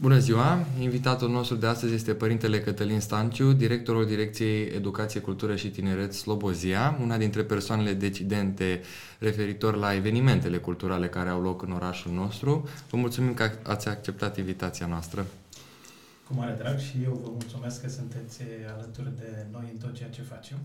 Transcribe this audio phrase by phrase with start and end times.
[0.00, 0.66] Bună ziua!
[0.80, 6.98] Invitatul nostru de astăzi este Părintele Cătălin Stanciu, directorul Direcției Educație, Cultură și Tineret Slobozia,
[7.02, 8.80] una dintre persoanele decidente
[9.18, 12.68] referitor la evenimentele culturale care au loc în orașul nostru.
[12.90, 15.26] Vă mulțumim că ați acceptat invitația noastră.
[16.26, 18.40] Cu mare drag și eu vă mulțumesc că sunteți
[18.74, 20.56] alături de noi în tot ceea ce facem.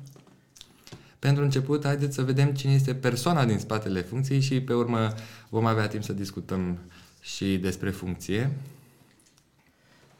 [1.19, 5.13] Pentru început, haideți să vedem cine este persoana din spatele funcției și pe urmă
[5.49, 6.77] vom avea timp să discutăm
[7.21, 8.51] și despre funcție.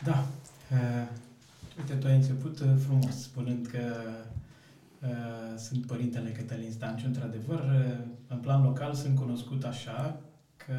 [0.04, 0.28] Da.
[0.72, 1.08] Uh,
[1.78, 3.80] uite, tu ai început uh, frumos, spunând că
[5.02, 7.06] uh, sunt părintele Cătălin Stanciu.
[7.06, 10.20] Într-adevăr, uh, în plan local sunt cunoscut așa
[10.58, 10.74] că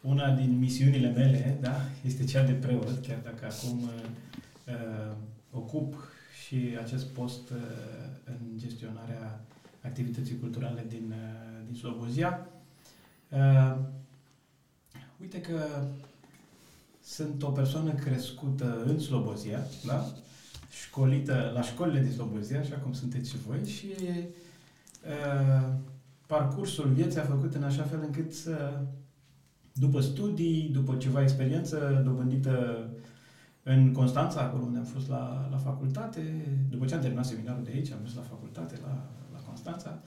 [0.00, 3.90] una din misiunile mele da, este cea de preot, chiar dacă acum uh,
[4.66, 5.12] uh,
[5.50, 5.94] ocup
[6.44, 7.56] și acest post uh,
[8.24, 9.40] în gestionarea
[9.82, 12.46] activității culturale din, uh, din Slobozia.
[13.28, 13.76] Uh,
[15.20, 15.84] uite că
[17.06, 20.06] sunt o persoană crescută în Slobozia, da?
[20.70, 25.68] școlită la școlile din Slobozia, așa cum sunteți și voi, și uh,
[26.26, 28.80] parcursul vieții a făcut în așa fel încât să,
[29.72, 32.86] după studii, după ceva experiență dobândită
[33.62, 37.70] în Constanța, acolo unde am fost la, la facultate, după ce am terminat seminarul de
[37.74, 39.98] aici, am mers la facultate, la, la Constanța,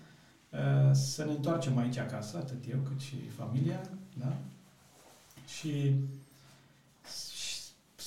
[0.51, 3.81] uh, să ne întoarcem aici acasă, atât eu cât și familia,
[4.17, 4.37] da?
[5.47, 5.93] Și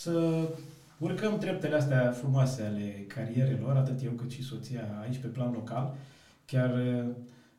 [0.03, 0.49] să
[0.99, 5.95] urcăm treptele astea frumoase ale carierelor, atât eu cât și soția aici pe plan local.
[6.45, 7.05] Chiar uh,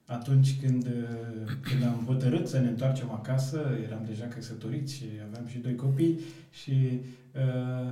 [0.06, 5.48] atunci când, uh, când am hotărât să ne întoarcem acasă, eram deja căsătoriți și aveam
[5.48, 6.20] și doi copii
[6.52, 7.00] și
[7.36, 7.92] uh,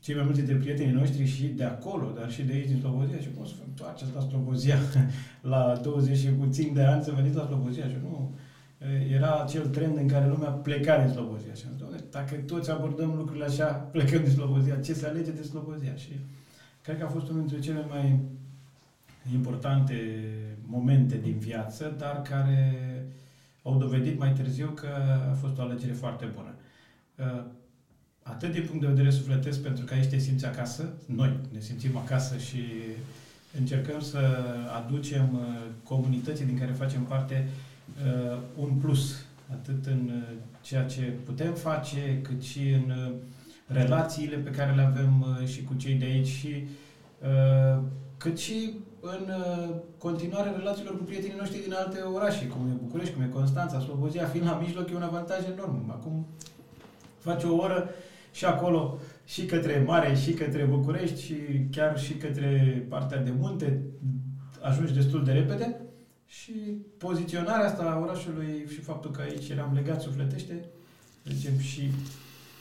[0.00, 3.18] cei mai mulți dintre prietenii noștri și de acolo, dar și de aici din Slobozia
[3.18, 4.78] și cum să vă întoarceți la Slobozia
[5.52, 8.34] la 20 și puțin de ani să veniți la Slobozia și nu,
[9.10, 11.54] era acel trend în care lumea pleca din Slobozia.
[11.54, 15.42] Și am zis, dacă toți abordăm lucrurile așa, plecăm din Slobozia, ce se alege de
[15.42, 15.96] Slobozia?
[15.96, 16.10] Și
[16.82, 18.20] cred că a fost unul dintre cele mai
[19.32, 19.94] importante
[20.66, 22.76] momente din viață, dar care
[23.62, 24.88] au dovedit mai târziu că
[25.30, 26.54] a fost o alegere foarte bună.
[28.22, 31.96] Atât din punct de vedere sufletesc, pentru că aici te simți acasă, noi ne simțim
[31.96, 32.62] acasă și
[33.58, 34.18] încercăm să
[34.84, 35.38] aducem
[35.82, 37.48] comunității din care facem parte
[38.06, 43.12] uh, un plus, atât în uh, ceea ce putem face, cât și în uh,
[43.66, 46.66] relațiile pe care le avem uh, și cu cei de aici și
[47.22, 47.82] uh,
[48.16, 53.14] cât și în uh, continuarea relațiilor cu prietenii noștri din alte orașe, cum e București,
[53.14, 55.90] cum e Constanța, Slobozia, fiind la mijloc, e un avantaj enorm.
[55.90, 56.26] Acum
[57.18, 57.90] faci o oră
[58.32, 61.34] și acolo, și către mare, și către București, și
[61.70, 63.82] chiar și către partea de munte,
[64.60, 65.80] ajungi destul de repede.
[66.40, 66.52] Și
[66.98, 70.64] poziționarea asta a orașului și faptul că aici eram legat sufletește,
[71.24, 71.90] zicem și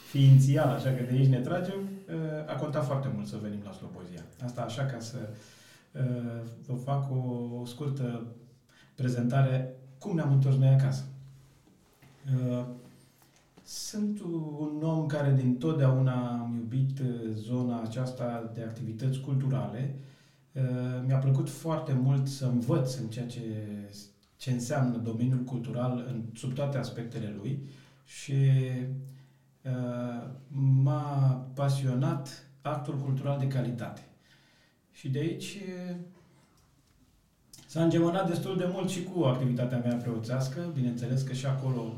[0.09, 3.71] ființial, așa că de aici ne tragem, uh, a contat foarte mult să venim la
[3.71, 4.23] Slobozia.
[4.43, 5.29] Asta așa ca să
[5.91, 8.25] uh, vă fac o, scurtă
[8.95, 11.03] prezentare cum ne-am întors noi acasă.
[12.47, 12.65] Uh,
[13.63, 14.19] sunt
[14.59, 16.99] un om care din totdeauna am iubit
[17.33, 20.09] zona aceasta de activități culturale, Uh,
[21.05, 23.41] mi-a plăcut foarte mult să învăț în ceea ce,
[24.37, 27.63] ce înseamnă domeniul cultural în, sub toate aspectele lui
[28.05, 28.33] și
[29.61, 30.29] uh,
[30.83, 34.01] m-a pasionat actul cultural de calitate.
[34.91, 35.57] Și de aici
[35.89, 35.95] uh,
[37.67, 40.71] s-a îngemănat destul de mult și cu activitatea mea preoțească.
[40.73, 41.93] Bineînțeles că și acolo,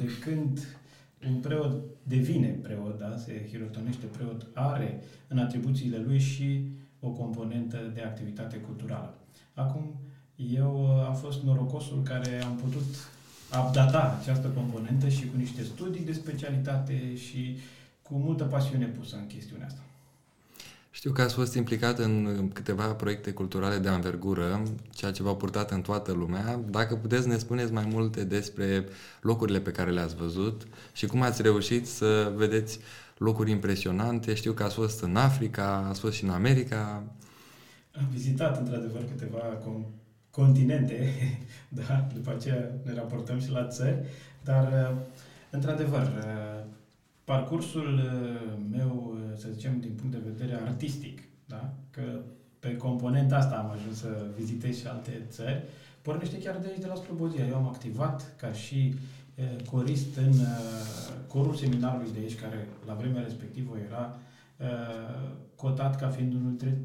[0.00, 0.78] de când
[1.26, 6.62] un preot devine preot, da, se hirotonește preot, are în atribuțiile lui și
[7.00, 9.14] o componentă de activitate culturală.
[9.54, 9.94] Acum,
[10.36, 12.86] eu uh, am fost norocosul care am putut
[13.66, 17.58] updata această componentă și cu niște studii de specialitate și
[18.02, 19.80] cu multă pasiune pusă în chestiunea asta.
[20.90, 25.70] Știu că ați fost implicat în câteva proiecte culturale de anvergură, ceea ce v-a purtat
[25.70, 26.60] în toată lumea.
[26.70, 28.86] Dacă puteți ne spuneți mai multe despre
[29.20, 32.78] locurile pe care le-ați văzut și cum ați reușit să vedeți
[33.18, 34.34] locuri impresionante.
[34.34, 37.04] Știu că ați fost în Africa, ați fost și în America.
[37.98, 39.38] Am vizitat într-adevăr câteva
[40.30, 41.12] continente,
[41.86, 43.98] da, după aceea ne raportăm și la țări,
[44.44, 44.94] dar
[45.50, 46.12] într-adevăr
[47.24, 51.72] parcursul uh, meu, uh, să zicem, din punct de vedere artistic, da?
[51.90, 52.02] că
[52.58, 55.62] pe componenta asta am ajuns să vizitez și alte țări,
[56.02, 57.46] pornește chiar de aici, de la Slobozia.
[57.46, 59.00] Eu am activat ca și uh,
[59.70, 60.32] corist în
[61.26, 64.16] corul seminarului de aici, care la vremea respectivă era
[65.54, 66.78] cotat ca fiind unul dintre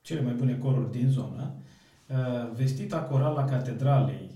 [0.00, 1.52] cele mai bune coruri din zonă,
[2.56, 4.30] vestita coral la catedralei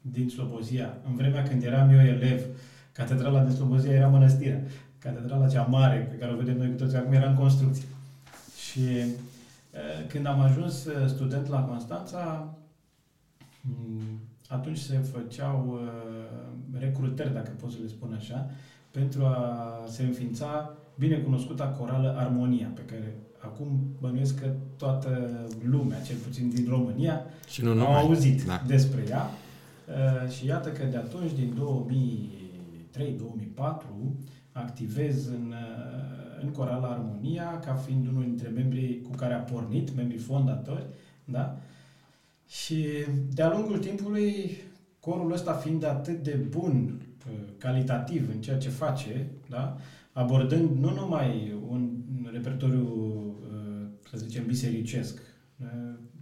[0.00, 2.40] din Slobozia, în vremea când eram eu elev,
[2.92, 4.62] Catedrala de Slobozia era mănăstirea.
[4.98, 7.88] Catedrala cea mare pe care o vedem noi cu toți acum era în construcție.
[8.56, 8.80] Și
[10.08, 12.54] când am ajuns student la Constanța,
[14.48, 15.80] atunci se făceau
[16.78, 18.50] recrutări, dacă pot să le spun așa,
[18.90, 25.30] pentru a se înființa binecunoscuta corală Armonia, pe care acum bănuiesc că toată
[25.64, 28.00] lumea, cel puțin din România, și nu au numai.
[28.00, 28.62] auzit da.
[28.66, 29.30] despre ea.
[30.28, 31.58] Și iată că de atunci, din
[32.94, 33.00] 2003-2004,
[34.52, 35.54] activez în,
[36.42, 40.86] în Corala Armonia, ca fiind unul dintre membrii cu care a pornit, membrii fondatori,
[41.24, 41.56] da?
[42.48, 42.86] Și
[43.34, 44.56] de-a lungul timpului,
[45.00, 47.00] corul ăsta fiind atât de bun,
[47.58, 49.76] calitativ în ceea ce face, da?
[50.12, 51.90] abordând nu numai un
[52.32, 52.88] repertoriu,
[54.10, 55.20] să zicem, bisericesc.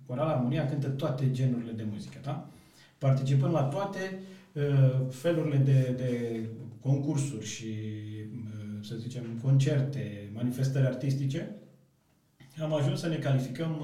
[0.07, 2.49] Corala Armonia cântă toate genurile de muzică, da?
[2.99, 4.21] Participând la toate
[5.11, 6.41] felurile de, de
[6.81, 7.75] concursuri și,
[8.83, 11.57] să zicem, concerte, manifestări artistice,
[12.63, 13.83] am ajuns să ne calificăm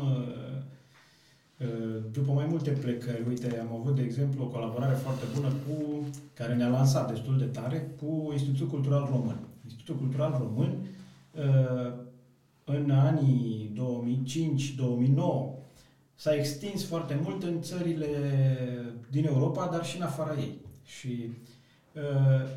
[2.11, 3.25] după mai multe plecări.
[3.29, 7.44] Uite, am avut, de exemplu, o colaborare foarte bună cu, care ne-a lansat destul de
[7.44, 9.38] tare, cu Institutul Cultural Român.
[9.64, 10.76] Institutul Cultural Român,
[12.64, 13.73] în anii
[15.14, 15.62] 2005-2009,
[16.14, 18.09] s-a extins foarte mult în țările
[19.11, 20.59] din Europa, dar și în afara ei.
[20.85, 21.31] Și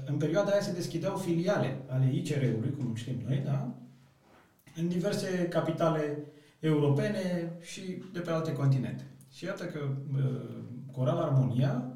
[0.05, 3.75] în perioada aia se deschideau filiale ale ICR-ului, cum știm noi, da?
[4.75, 6.17] în diverse capitale
[6.65, 7.81] europene și
[8.13, 9.05] de pe alte continente.
[9.31, 9.79] Și iată că
[10.91, 11.95] Coral Armonia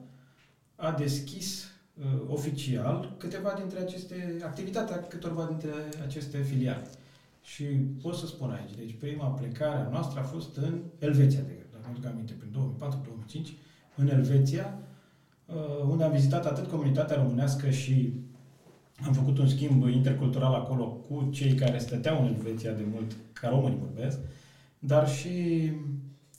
[0.75, 5.71] a deschis uh, oficial câteva dintre aceste, activitatea câtorva dintre
[6.05, 6.87] aceste filiale.
[7.41, 7.63] Și
[8.01, 11.85] pot să spun aici, deci prima plecare a noastră a fost în Elveția, de, dacă
[11.87, 12.77] nu duc aminte, prin
[13.41, 13.47] 2004-2005,
[13.95, 14.79] în Elveția,
[15.45, 15.55] uh,
[15.89, 18.13] unde am vizitat atât comunitatea românească și
[19.05, 23.49] am făcut un schimb intercultural acolo cu cei care stăteau în Elveția de mult, ca
[23.49, 24.19] români vorbesc,
[24.79, 25.71] dar și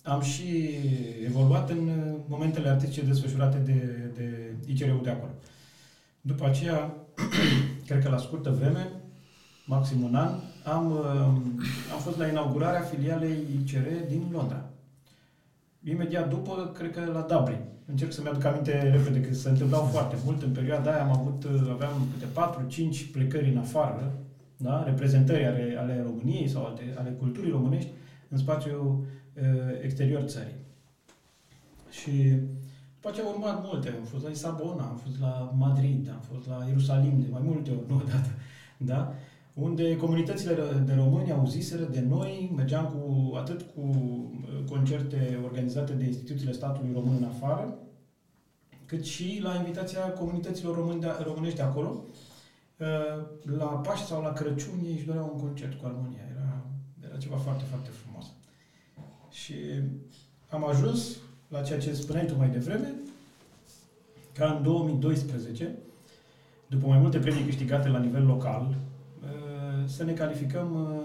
[0.02, 0.69] am și
[1.25, 1.90] evoluat în
[2.28, 5.32] momentele artistice desfășurate de, de ICR-ul de acolo.
[6.20, 6.94] După aceea,
[7.87, 8.90] cred că la scurtă vreme,
[9.66, 10.31] maxim un an,
[10.64, 10.92] am,
[11.92, 14.64] am fost la inaugurarea filialei ICR din Londra.
[15.84, 17.60] Imediat după, cred că la Dublin.
[17.86, 20.43] Încerc să-mi aduc aminte repede, că se întâmplau foarte mult.
[20.43, 22.26] În perioada aia am avut, aveam câte
[23.06, 24.12] 4-5 plecări în afară,
[24.56, 24.84] da?
[24.84, 27.90] reprezentări ale, ale României sau ale, ale culturii românești
[28.31, 29.05] în spațiul
[29.35, 29.44] uh,
[29.82, 30.59] exterior țării.
[31.91, 32.11] Și
[32.94, 33.88] după aceea au urmat multe.
[33.88, 37.71] Am fost la Lisabona, am fost la Madrid, am fost la Ierusalim de mai multe
[37.71, 38.29] ori, nu odată.
[38.82, 39.15] Da?
[39.55, 40.55] Unde comunitățile
[40.85, 43.91] de români auziseră de noi, mergeam cu, atât cu
[44.69, 47.79] concerte organizate de instituțiile statului român în afară,
[48.87, 52.05] cât și la invitația comunităților români de, românești de acolo.
[53.59, 56.25] La Paști sau la Crăciun ei își doreau un concert cu armonia.
[56.31, 56.65] Era,
[57.05, 58.09] era ceva foarte, foarte frumos.
[59.31, 59.55] Și
[60.49, 61.17] am ajuns
[61.49, 62.94] la ceea ce spuneai tu mai devreme,
[64.32, 65.77] ca în 2012,
[66.67, 68.75] după mai multe premii câștigate la nivel local,
[69.87, 71.03] să ne calificăm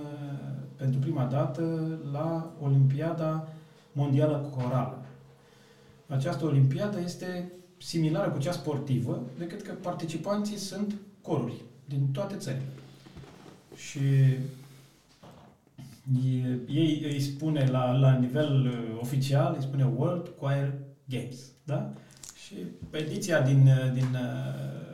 [0.75, 3.47] pentru prima dată la Olimpiada
[3.91, 5.05] Mondială Corală.
[6.07, 12.69] Această olimpiadă este similară cu cea sportivă, decât că participanții sunt coruri din toate țările.
[13.75, 13.99] Și
[16.67, 20.73] ei îi spune la, la nivel oficial, îi spune World Choir
[21.05, 21.51] Games.
[21.63, 21.93] Da?
[22.45, 22.55] Și
[22.91, 24.17] ediția din, din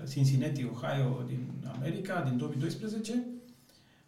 [0.09, 3.25] Cincinnati, Ohio, din America, din 2012,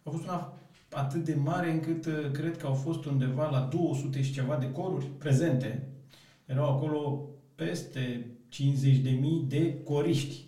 [0.02, 0.54] a fost una
[0.90, 5.06] atât de mare încât cred că au fost undeva la 200 și ceva de coruri
[5.06, 5.88] prezente.
[6.46, 10.44] Erau acolo peste 50.000 de coriști.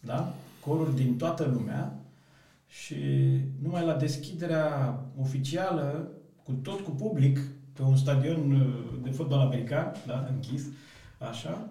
[0.00, 0.34] Da?
[0.60, 2.05] Coruri din toată lumea.
[2.82, 2.94] Și
[3.62, 6.10] numai la deschiderea oficială,
[6.42, 7.38] cu tot cu public,
[7.72, 8.66] pe un stadion
[9.02, 10.62] de fotbal american, da, închis,
[11.30, 11.68] așa,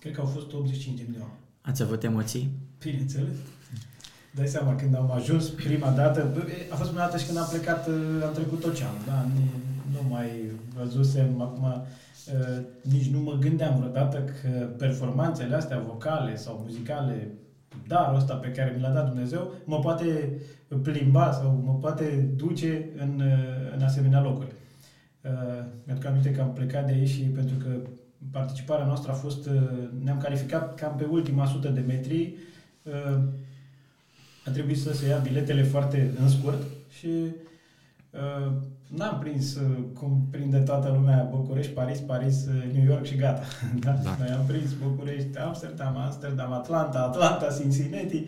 [0.00, 1.32] cred că au fost 85 de milioane.
[1.60, 2.50] Ați avut emoții?
[2.78, 3.36] Bineînțeles.
[4.34, 6.34] Dai seama, când am ajuns prima dată,
[6.70, 7.88] a fost prima dată și când am plecat,
[8.26, 9.26] am trecut oceanul, da?
[9.34, 9.40] Nu,
[9.92, 10.28] nu mai
[10.74, 11.84] văzusem acum,
[12.82, 17.34] nici nu mă gândeam vreodată că performanțele astea vocale sau muzicale,
[17.86, 20.38] darul ăsta pe care mi l-a dat Dumnezeu, mă poate
[20.82, 23.22] plimba sau mă poate duce în,
[23.76, 24.52] în asemenea locuri.
[25.84, 27.68] Mi-aduc aminte că am plecat de aici și pentru că
[28.30, 29.48] participarea noastră a fost,
[30.02, 32.34] ne-am calificat cam pe ultima sută de metri,
[34.46, 36.62] a trebuit să se ia biletele foarte în scurt
[36.98, 37.49] și Uh,
[38.86, 43.42] n-am prins uh, cum prinde toată lumea București, Paris, Paris, uh, New York și gata.
[43.84, 43.90] da?
[43.90, 44.16] da.
[44.18, 48.24] Noi am prins București, Amsterdam, Amsterdam, Atlanta, Atlanta, Cincinnati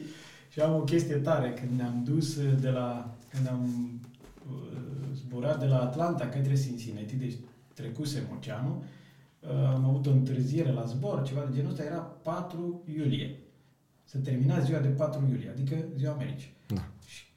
[0.48, 1.52] și am o chestie tare.
[1.52, 3.68] Când ne-am dus de la, când am
[5.14, 7.34] zburat de la Atlanta către Cincinnati, deci
[7.74, 8.82] trecusem oceanul,
[9.74, 13.38] am avut o întârziere la zbor, ceva de genul ăsta, era 4 iulie.
[14.04, 16.52] Să termina ziua de 4 iulie, adică ziua Americii.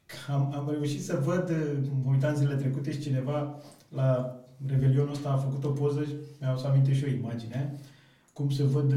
[0.06, 0.14] Da.
[0.14, 1.50] Și am, am reușit să văd,
[2.04, 3.58] mă uitam zilele trecute și cineva
[3.88, 4.36] la
[4.66, 7.74] Revelionul ăsta a făcut o poză și mi-au să aminte și o imagine,
[8.32, 8.94] cum se văd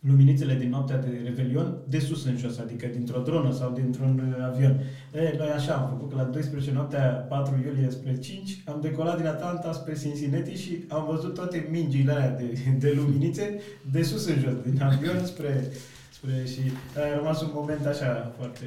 [0.00, 4.80] luminițele din noaptea de Revelion de sus în jos, adică dintr-o dronă sau dintr-un avion.
[5.14, 9.16] E, noi așa am făcut că la 12 noaptea 4 iulie spre 5 am decolat
[9.16, 13.60] din Atlanta spre Cincinnati și am văzut toate mingile alea de, de luminițe
[13.90, 15.70] de sus în jos, din avion spre,
[16.12, 16.60] spre și
[16.96, 18.64] a rămas un moment așa foarte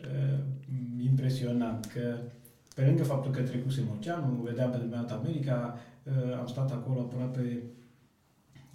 [0.00, 0.38] uh,
[1.02, 2.18] impresionant că
[2.74, 7.62] pe lângă faptul că trecusem oceanul, vedeam pe de America, uh, am stat acolo aproape,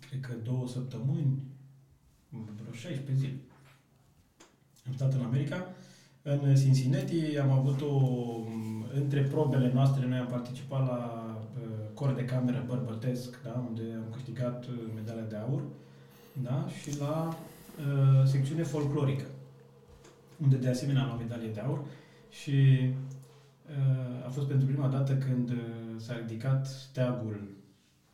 [0.10, 1.44] cred că două săptămâni,
[2.30, 3.40] vreo 16 zile.
[4.88, 5.68] Am stat în America,
[6.22, 7.96] în Cincinnati, am avut o,
[8.94, 14.12] între probele noastre, noi am participat la uh, cor de cameră bărbătesc, da, unde am
[14.12, 15.62] câștigat uh, medalia de aur,
[16.42, 17.38] da, și la
[17.78, 19.26] uh, secțiune folclorică,
[20.44, 21.86] unde de asemenea am luat medalie de aur
[22.30, 22.80] și
[23.70, 25.58] uh, a fost pentru prima dată când uh,
[25.98, 27.52] s-a ridicat steagul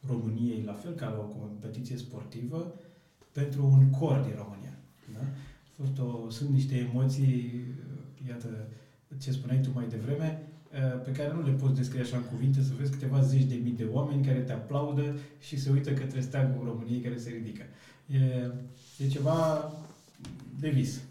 [0.07, 2.73] României, la fel ca la o competiție sportivă,
[3.31, 4.77] pentru un cor din România.
[5.13, 5.19] Da?
[5.19, 7.65] A fost o, sunt niște emoții,
[8.27, 8.67] iată,
[9.21, 10.43] ce spuneai tu mai devreme,
[10.73, 13.59] uh, pe care nu le poți descrie așa în cuvinte, să vezi câteva zeci de
[13.63, 17.63] mii de oameni care te aplaudă și se uită către steagul României care se ridică.
[18.07, 18.51] E,
[19.03, 19.71] e ceva
[20.59, 21.01] de vis.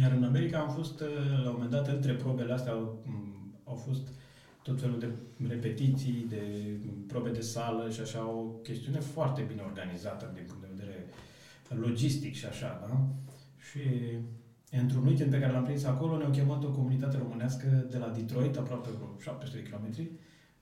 [0.00, 1.08] Iar în America am fost, uh,
[1.42, 3.04] la un moment dat, între probele astea au,
[3.64, 4.08] au fost
[4.62, 5.08] tot felul de
[5.48, 6.42] repetiții, de
[7.06, 11.06] probe de sală și așa, o chestiune foarte bine organizată din punct de vedere
[11.68, 13.06] logistic și așa, da?
[13.68, 13.80] Și
[14.70, 18.56] într-un weekend pe care l-am prins acolo, ne-au chemat o comunitate românească de la Detroit,
[18.56, 20.10] aproape vreo 700 de kilometri.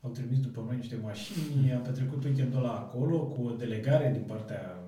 [0.00, 4.22] Au trimis după noi niște mașini, am petrecut weekendul ăla acolo cu o delegare din
[4.22, 4.81] partea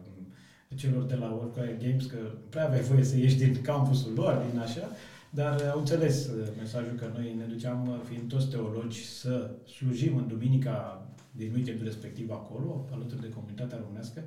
[0.74, 2.16] celor de la World Games, că
[2.48, 4.88] prea aveai voie să ieși din campusul lor, din așa,
[5.30, 10.16] dar au înțeles uh, mesajul că noi ne duceam, uh, fiind toți teologi, să slujim
[10.16, 14.22] în duminica din weekendul respectiv acolo, alături de comunitatea românească.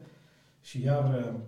[0.61, 1.39] Și iar uh,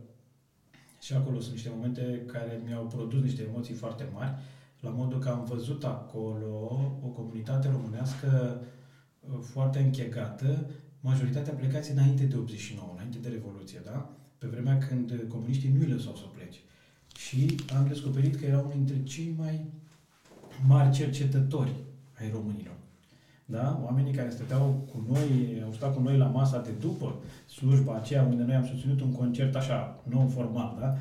[1.02, 4.32] și acolo sunt niște momente care mi-au produs niște emoții foarte mari,
[4.80, 8.62] la modul că am văzut acolo o comunitate românească
[9.42, 10.66] foarte închegată,
[11.02, 14.19] majoritatea plecați înainte de 89, înainte de Revoluție, da?
[14.40, 16.60] Pe vremea când comuniștii nu îi lăsau să plece
[17.18, 19.66] și am descoperit că era unul dintre cei mai
[20.68, 21.72] mari cercetători
[22.20, 22.76] ai românilor.
[23.46, 23.82] Da?
[23.84, 27.16] Oamenii care stăteau cu noi, au stat cu noi la masa de după
[27.48, 30.96] slujba aceea unde noi am susținut un concert așa, non-formal, da?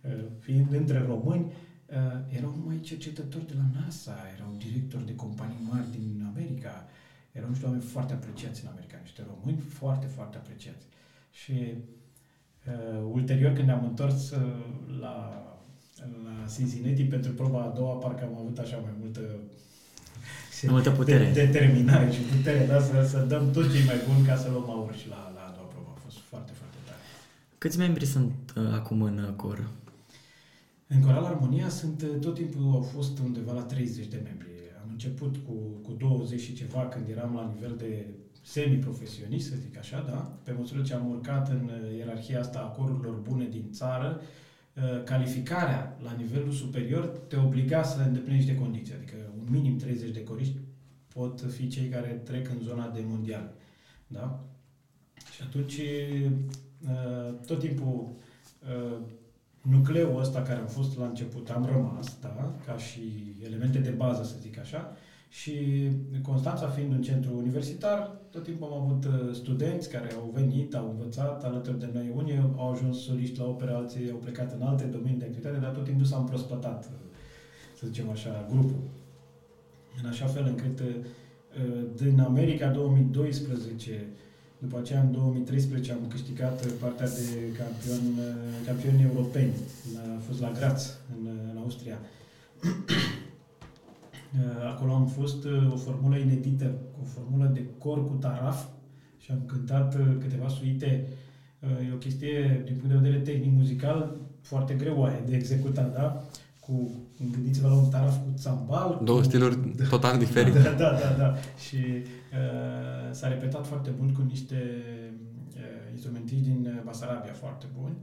[0.00, 5.68] Uh, fiind între români, uh, erau numai cercetători de la NASA, erau directori de companii
[5.70, 6.86] mari din America,
[7.32, 10.86] erau niște oameni foarte apreciați în America, niște români foarte, foarte apreciați.
[11.30, 11.74] Și
[12.66, 14.38] uh, ulterior, când ne-am întors uh,
[15.00, 15.36] la
[16.24, 19.20] la Cincinnati pentru proba a doua, parcă am avut așa mai multă
[20.68, 21.30] multă putere.
[21.32, 22.80] De, determinare și putere, da?
[22.80, 25.52] Să, să dăm tot ce mai bun ca să luăm aur și la, la a
[25.56, 25.90] doua probă.
[25.96, 26.98] A fost foarte, foarte tare.
[27.58, 29.68] Câți membri sunt uh, acum în uh, cor?
[30.86, 34.50] În Coral Armonia sunt, uh, tot timpul au fost undeva la 30 de membri.
[34.82, 38.06] Am început cu, cu 20 și ceva când eram la nivel de
[38.42, 40.38] semi-profesionist, să zic așa, da?
[40.42, 44.20] Pe măsură ce am urcat în uh, ierarhia asta a corurilor bune din țară,
[44.76, 50.10] Uh, calificarea la nivelul superior te obliga să îndeplinești niște condiții, adică un minim 30
[50.10, 50.56] de coriști
[51.08, 53.52] pot fi cei care trec în zona de mondial.
[54.06, 54.44] Da?
[55.34, 55.80] Și atunci,
[56.84, 58.12] uh, tot timpul,
[58.62, 58.98] uh,
[59.62, 62.54] nucleul ăsta care am fost la început, am rămas, da?
[62.66, 64.96] ca și elemente de bază, să zic așa,
[65.38, 65.54] și
[66.22, 67.98] Constanța fiind un centru universitar,
[68.30, 72.12] tot timpul am avut uh, studenți care au venit, au învățat alături de noi.
[72.16, 75.70] Unii au ajuns soliști la opere, alții au plecat în alte domenii de activitate, dar
[75.70, 76.90] tot timpul s-a împrospătat, uh,
[77.78, 78.80] să zicem așa, grupul.
[80.02, 80.86] În așa fel încât uh,
[81.96, 84.06] din America 2012,
[84.58, 87.26] după aceea în 2013 am câștigat partea de
[87.58, 88.24] campion,
[88.66, 89.52] campioni europeni.
[90.16, 91.98] A fost la Graz, în, în Austria.
[94.34, 98.64] Eh, acolo am fost eh, o formulă inedită, o formulă de cor cu taraf
[99.18, 101.06] și am cântat eh, câteva suite.
[101.88, 106.22] E o chestie, din punct de vedere tehnic-muzical, foarte greu de executat, da?
[106.60, 106.90] cu,
[107.30, 109.00] gândiți-vă la un taraf cu țambal.
[109.04, 109.58] Două cu, stiluri
[109.88, 110.58] total diferite.
[110.58, 111.34] Da, da, da, da.
[111.68, 114.56] Și uh, s-a repetat foarte mult cu niște
[115.56, 117.96] uh, instrumentiști din Basarabia foarte buni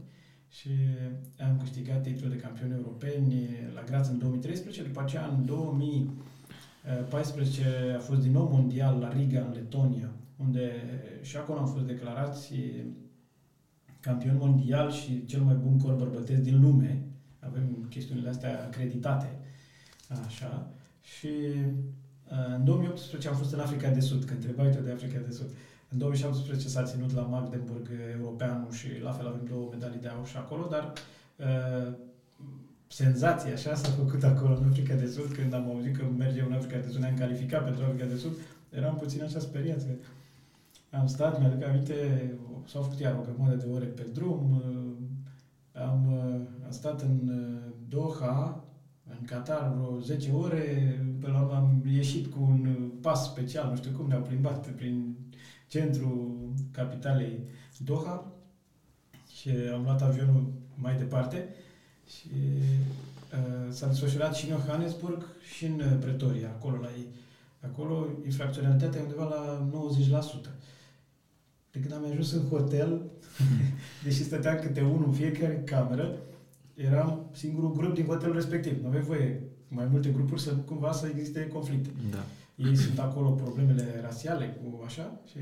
[0.50, 0.70] și
[1.39, 8.00] am câștigat titlul de campioni europeni la Graz în 2013, după aceea în 2014 a
[8.00, 10.72] fost din nou mondial la Riga, în Letonia, unde
[11.22, 12.53] și acolo am fost declarați
[14.00, 17.03] campion mondial și cel mai bun cor bărbătesc din lume.
[17.39, 19.39] Avem chestiunile astea acreditate.
[20.25, 20.72] Așa.
[21.01, 21.27] Și
[22.32, 25.50] uh, în 2018 am fost în Africa de Sud, că întrebai de Africa de Sud.
[25.91, 30.27] În 2017 s-a ținut la Magdeburg europeanul și la fel avem două medalii de aur
[30.27, 30.93] și acolo, dar
[31.38, 31.93] uh,
[32.88, 36.53] senzația așa s-a făcut acolo în Africa de Sud când am auzit că merge în
[36.53, 38.31] Africa de Sud, ne-am calificat pentru Africa de Sud,
[38.69, 39.86] eram puțin așa speriați.
[40.91, 41.93] Am stat, mi-aduc aminte,
[42.65, 44.62] s-au făcut iar o grămadă de ore pe drum,
[45.74, 46.13] am,
[46.65, 47.31] am stat în
[47.88, 48.63] Doha,
[49.10, 53.75] în Qatar vreo 10 ore, pe la urmă am ieșit cu un pas special, nu
[53.75, 55.15] știu cum, ne-au plimbat prin
[55.70, 57.40] centrul capitalei
[57.78, 58.32] Doha
[59.40, 61.48] și am luat avionul mai departe
[62.08, 67.08] și uh, s-a desfășurat și în Johannesburg și în Pretoria, acolo la ei.
[67.60, 69.70] Acolo infracționalitatea e undeva la
[70.48, 70.50] 90%.
[71.72, 73.02] De când am ajuns în hotel,
[74.04, 76.16] deși stăteam câte unul în fiecare cameră,
[76.76, 78.82] eram singurul grup din hotelul respectiv.
[78.82, 81.90] Nu aveai voie mai multe grupuri să cumva să existe conflicte.
[82.12, 82.26] Da.
[82.68, 85.39] Ei sunt acolo problemele rasiale cu așa și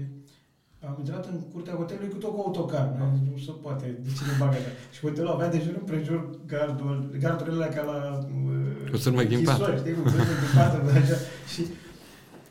[0.85, 2.95] am intrat în curtea hotelului cu tot cu autocar.
[2.97, 4.71] Nu, nu se poate, de cine bagă așa.
[4.91, 8.27] Și hotelul avea de jur împrejur gardul, gardurile ca la...
[8.45, 9.75] Uh, cu sârmă ghimpată.
[9.77, 11.17] Știi, cu sârmă ghimpată, așa.
[11.53, 11.61] Și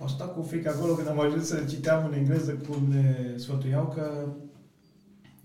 [0.00, 3.92] au stat cu frică acolo când am ajuns să citeam în engleză cum ne sfătuiau
[3.94, 4.26] că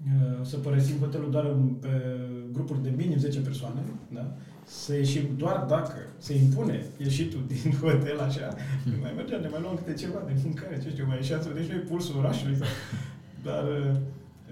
[0.05, 1.89] uh, să părăsim hotelul doar în, pe
[2.51, 3.81] grupuri de minim 10 persoane,
[4.13, 4.35] da?
[4.79, 8.47] Să ieșim doar dacă se impune ieșitul din hotel așa,
[8.85, 8.99] mm.
[9.01, 11.71] mai mergeam, ne mai luăm câte ceva de mâncare, ce știu, mai ieșeam să deci
[11.71, 12.57] noi pulsul orașului.
[12.61, 12.71] Sau,
[13.47, 13.91] dar uh,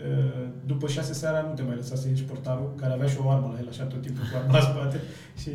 [0.08, 3.30] uh, după șase seara nu te mai lăsa să ieși portarul, care avea și o
[3.30, 5.00] armă la el, așa tot timpul cu arma la spate.
[5.42, 5.52] Și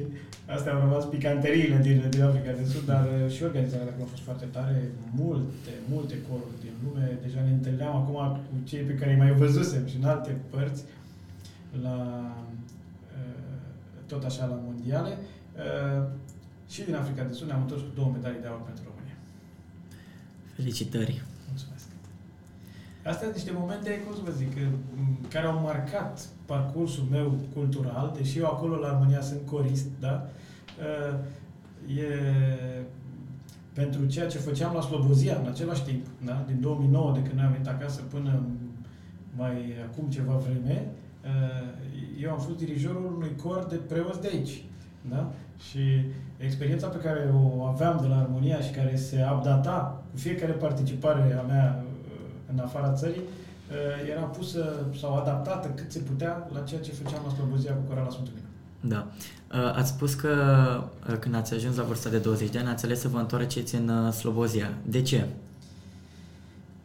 [0.55, 4.13] astea au rămas picanteriile din, din Africa de Sud, dar uh, și organizarea acolo a
[4.15, 4.77] fost foarte tare.
[5.23, 7.07] Multe, multe coruri din lume.
[7.25, 10.83] Deja ne întâlneam acum cu cei pe care îi mai văzusem și în alte părți.
[11.87, 11.97] La
[14.07, 15.19] tot așa la mondiale.
[15.57, 16.07] Uh,
[16.69, 19.17] și din Africa de Sud ne-am întors cu două medalii de aur pentru România.
[20.55, 21.23] Felicitări!
[21.49, 21.87] Mulțumesc!
[23.03, 24.53] Astea sunt niște momente, cum să vă zic,
[25.29, 30.29] care au marcat parcursul meu cultural, deși eu acolo la România sunt corist, da?
[30.79, 31.19] Uh,
[31.97, 32.09] e
[33.73, 36.45] pentru ceea ce făceam la Slobozia în același timp, da?
[36.47, 38.43] din 2009, de când am venit acasă până
[39.37, 40.87] mai acum ceva vreme,
[41.25, 41.84] uh,
[42.21, 44.65] eu am fost dirijorul unui cor de preoți de aici.
[45.11, 45.33] Da?
[45.71, 45.81] Și
[46.37, 51.39] experiența pe care o aveam de la Armonia și care se updata cu fiecare participare
[51.39, 52.17] a mea uh,
[52.53, 57.23] în afara țării, uh, era pusă sau adaptată cât se putea la ceea ce făceam
[57.27, 58.49] la Slobozia cu Corala Sfântul Mine.
[58.95, 59.07] Da.
[59.59, 60.35] Uh, ați spus că
[61.21, 64.11] când ați ajuns la vârsta de 20 de ani, ați ales să vă întoarceți în
[64.11, 64.73] Slobozia.
[64.83, 65.27] De ce?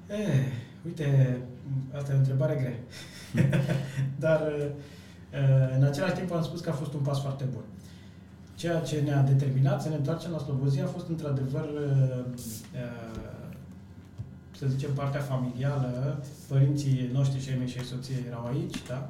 [0.07, 0.17] Eh,
[0.85, 1.37] uite,
[1.97, 2.77] asta e o întrebare grea.
[4.25, 4.69] Dar Eh,
[5.77, 7.63] în același timp am spus că a fost un pas foarte bun.
[8.55, 12.41] Ceea ce ne-a determinat să ne întoarcem la Slobozia a fost într-adevăr, eh,
[12.75, 13.19] eh,
[14.57, 16.23] să zicem, partea familială.
[16.47, 19.09] Părinții noștri și ai mei și ai soției erau aici, da?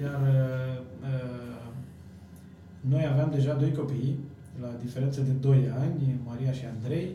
[0.00, 0.20] Iar
[2.80, 4.18] noi aveam deja doi copii,
[4.60, 7.10] la diferență de 2 ani, Maria și Andrei.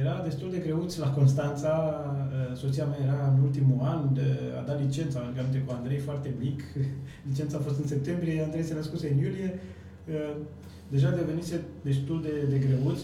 [0.00, 2.04] Era destul de greuț la Constanța,
[2.50, 6.34] uh, soția mea era în ultimul an, de, a dat licența, am cu Andrei foarte
[6.38, 6.62] mic,
[7.28, 9.60] licența a fost în septembrie, Andrei se născuse în iulie,
[10.08, 10.36] uh,
[10.88, 13.00] deja devenise destul de, de greuț.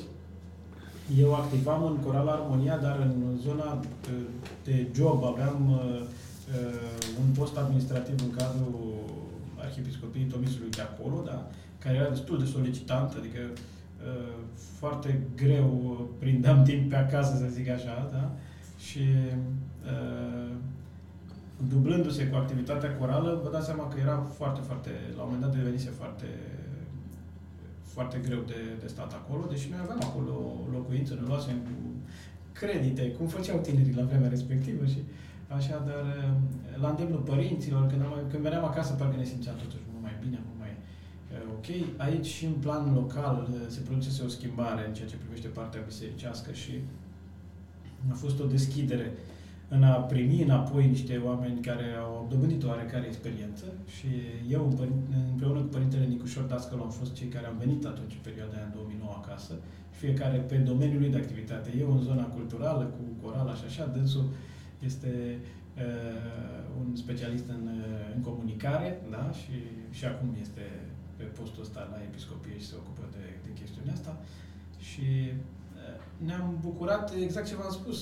[1.18, 4.20] Eu activam în Coral Armonia, dar în zona uh,
[4.64, 5.80] de job aveam
[7.20, 8.74] un post administrativ în cadrul
[9.56, 11.50] Arhiepiscopiei Tomisului de acolo, da?
[11.78, 13.77] care era destul de solicitant, adică Uh,
[14.78, 18.32] foarte greu prindeam timp pe acasă, să zic așa, da?
[18.78, 19.04] Și
[19.84, 20.52] uh,
[21.68, 25.56] dublându-se cu activitatea corală, vă dați seama că era foarte, foarte, la un moment dat
[25.56, 26.26] devenise foarte,
[27.82, 30.34] foarte greu de, de stat acolo, deși noi aveam acolo
[30.72, 31.74] locuință, ne luasem cu
[32.52, 35.00] credite, cum făceau tinerii la vremea respectivă și
[35.48, 36.30] așa, dar uh,
[36.82, 40.38] la îndemnul părinților, când, am, când veneam acasă, parcă ne simțeam totuși mult mai bine,
[40.44, 40.47] mult mai
[41.58, 41.68] ok.
[41.96, 45.80] Aici și în plan local uh, se produce o schimbare în ceea ce privește partea
[45.86, 46.72] bisericească și
[48.10, 49.12] a fost o deschidere
[49.68, 54.06] în a primi înapoi niște oameni care au dobândit o oarecare experiență și
[54.50, 54.62] eu
[55.32, 58.64] împreună cu Părintele Nicușor Dascălu am fost cei care am venit atunci în perioada aia
[58.64, 59.54] în 2009 acasă,
[59.90, 61.74] fiecare pe domeniul lui de activitate.
[61.78, 64.26] Eu în zona culturală, cu corala și așa, dânsul
[64.78, 65.38] este
[65.76, 69.30] uh, un specialist în, uh, în comunicare, da?
[69.40, 69.56] Și,
[69.90, 70.64] și acum este
[71.18, 74.12] pe postul ăsta la episcopie și se ocupă de, de chestiunea asta.
[74.88, 75.06] Și
[75.78, 77.98] uh, ne-am bucurat, exact ce v-am spus,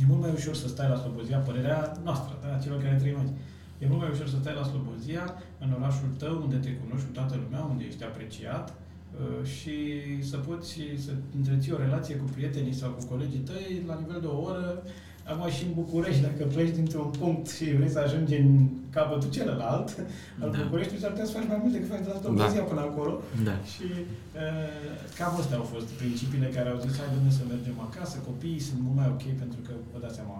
[0.00, 3.36] E mult mai ușor să stai la Slobozia, părerea noastră, da, celor care trăim aici.
[3.78, 5.24] E mult mai ușor să stai la Slobozia,
[5.58, 9.76] în orașul tău, unde te cunoști cu toată lumea, unde ești apreciat uh, și
[10.22, 14.26] să poți să întreții o relație cu prietenii sau cu colegii tăi la nivel de
[14.26, 14.82] o oră,
[15.30, 18.50] Acum și în București, dacă pleci dintr-un punct și vrei să ajungi în
[18.96, 20.44] capătul celălalt, da.
[20.44, 22.62] al București, s-ar putea să faci mai multe decât faci de la da.
[22.72, 23.12] până acolo.
[23.48, 23.56] Da.
[23.72, 24.88] Și uh,
[25.18, 28.78] cam astea au fost principiile care au zis, hai domnule să mergem acasă, copiii sunt
[28.84, 30.36] mult mai ok, pentru că, vă dați seama,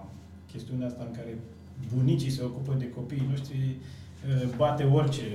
[0.53, 1.33] chestiunea asta în care
[1.94, 5.27] bunicii se ocupă de copiii noștri uh, bate orice.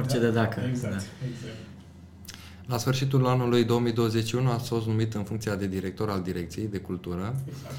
[0.00, 0.24] Orice da?
[0.24, 0.58] de dacă.
[0.72, 1.26] Exact, da.
[1.30, 1.60] exact.
[2.72, 7.34] La sfârșitul anului 2021 a fost numit în funcția de director al Direcției de Cultură.
[7.48, 7.74] Exact.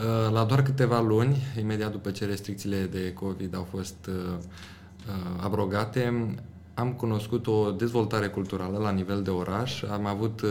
[0.00, 5.42] Uh, la doar câteva luni, imediat după ce restricțiile de COVID au fost uh, uh,
[5.42, 6.34] abrogate,
[6.74, 9.82] am cunoscut o dezvoltare culturală la nivel de oraș.
[9.82, 10.42] Am avut,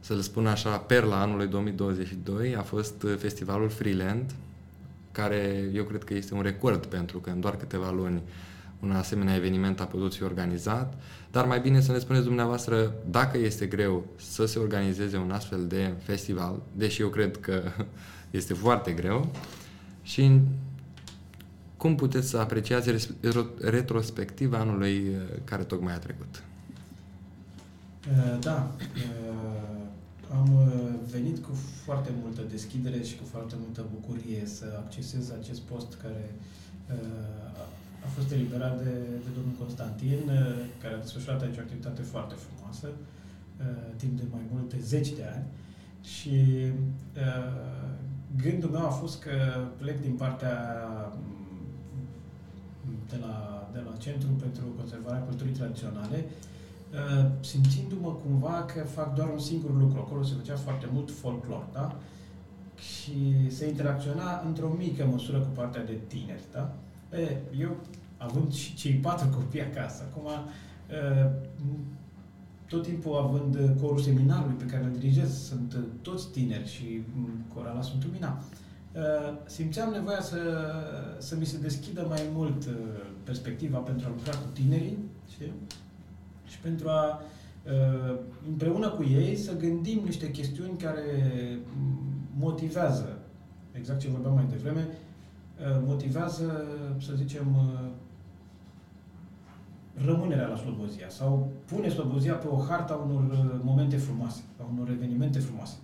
[0.00, 4.34] să le spun așa, perla anului 2022 a fost festivalul Freeland,
[5.12, 8.22] care eu cred că este un record pentru că în doar câteva luni
[8.80, 10.94] un asemenea eveniment a putut fi organizat,
[11.30, 15.66] dar mai bine să ne spuneți dumneavoastră dacă este greu să se organizeze un astfel
[15.66, 17.62] de festival, deși eu cred că
[18.30, 19.30] este foarte greu
[20.02, 20.40] și
[21.80, 23.08] cum puteți să apreciați
[23.60, 25.14] retrospectiva anului uh,
[25.44, 26.42] care tocmai a trecut?
[28.08, 29.80] Uh, da, uh,
[30.38, 30.48] am
[31.10, 31.52] venit cu
[31.84, 36.34] foarte multă deschidere și cu foarte multă bucurie să accesez acest post care
[38.04, 40.30] a fost eliberat de, de domnul Constantin,
[40.82, 42.88] care a desfășurat aici o activitate foarte frumoasă,
[43.96, 45.44] timp de mai multe zeci de ani.
[46.02, 46.36] Și
[48.36, 49.30] gândul meu a fost că
[49.76, 50.58] plec din partea
[53.08, 56.24] de la, de la Centrul pentru Conservarea Culturii Tradiționale,
[56.92, 59.98] uh, simțindu-mă cumva că fac doar un singur lucru.
[59.98, 61.96] Acolo se făcea foarte mult folclor, da?
[62.74, 66.72] Și se interacționa într-o mică măsură cu partea de tineri, da?
[67.18, 67.76] E, eu,
[68.16, 71.30] având și cei patru copii acasă, acum, uh,
[72.70, 77.02] tot timpul având uh, corul seminarului pe care îl dirigez, sunt uh, toți tineri și
[77.14, 78.42] mm, corala sunt Lumina,
[78.94, 80.38] uh, simțeam nevoia să,
[81.18, 82.68] să mi se deschidă mai mult
[83.24, 85.52] perspectiva pentru a lucra cu tinerii știi?
[86.46, 87.22] și pentru a
[88.48, 91.02] împreună cu ei să gândim niște chestiuni care
[91.76, 91.98] mm,
[92.38, 93.18] motivează,
[93.72, 94.88] exact ce vorbeam mai devreme,
[95.84, 96.64] motivează,
[97.00, 97.46] să zicem,
[100.04, 104.88] rămânerea la Slobozia sau pune Slobozia pe o harta unor uh, momente frumoase, a unor
[104.90, 105.76] evenimente frumoase,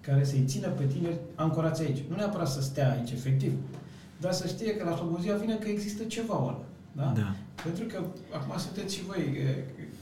[0.00, 2.02] care să-i țină pe tineri ancorați aici.
[2.08, 3.52] Nu neapărat să stea aici, efectiv,
[4.20, 6.64] dar să știe că la Slobozia vine că există ceva ăla.
[6.92, 7.12] Da?
[7.16, 7.34] da?
[7.64, 8.02] Pentru că
[8.34, 9.36] acum sunteți și voi,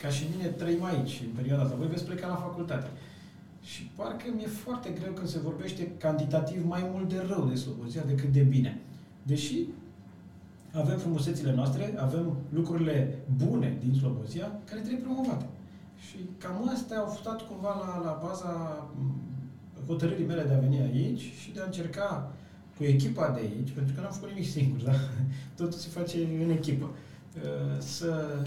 [0.00, 1.76] ca și mine, trăim aici, în perioada asta.
[1.76, 2.88] Voi veți pleca la facultate.
[3.62, 8.02] Și parcă mi-e foarte greu când se vorbește cantitativ mai mult de rău de Slobozia
[8.06, 8.80] decât de bine.
[9.22, 9.66] Deși
[10.72, 15.46] avem frumusețile noastre, avem lucrurile bune din Slobozia care trebuie promovate.
[16.08, 19.20] Și cam astea au stat cumva la, la baza mm,
[19.86, 22.32] hotărârii mele de a veni aici și de a încerca
[22.76, 24.92] cu echipa de aici, pentru că n-am făcut nimic singur, da?
[25.56, 28.44] totul se face în echipă, uh, să,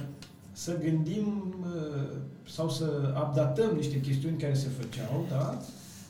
[0.51, 5.61] să gândim uh, sau să updatăm niște chestiuni care se făceau da?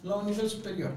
[0.02, 0.94] la un nivel superior.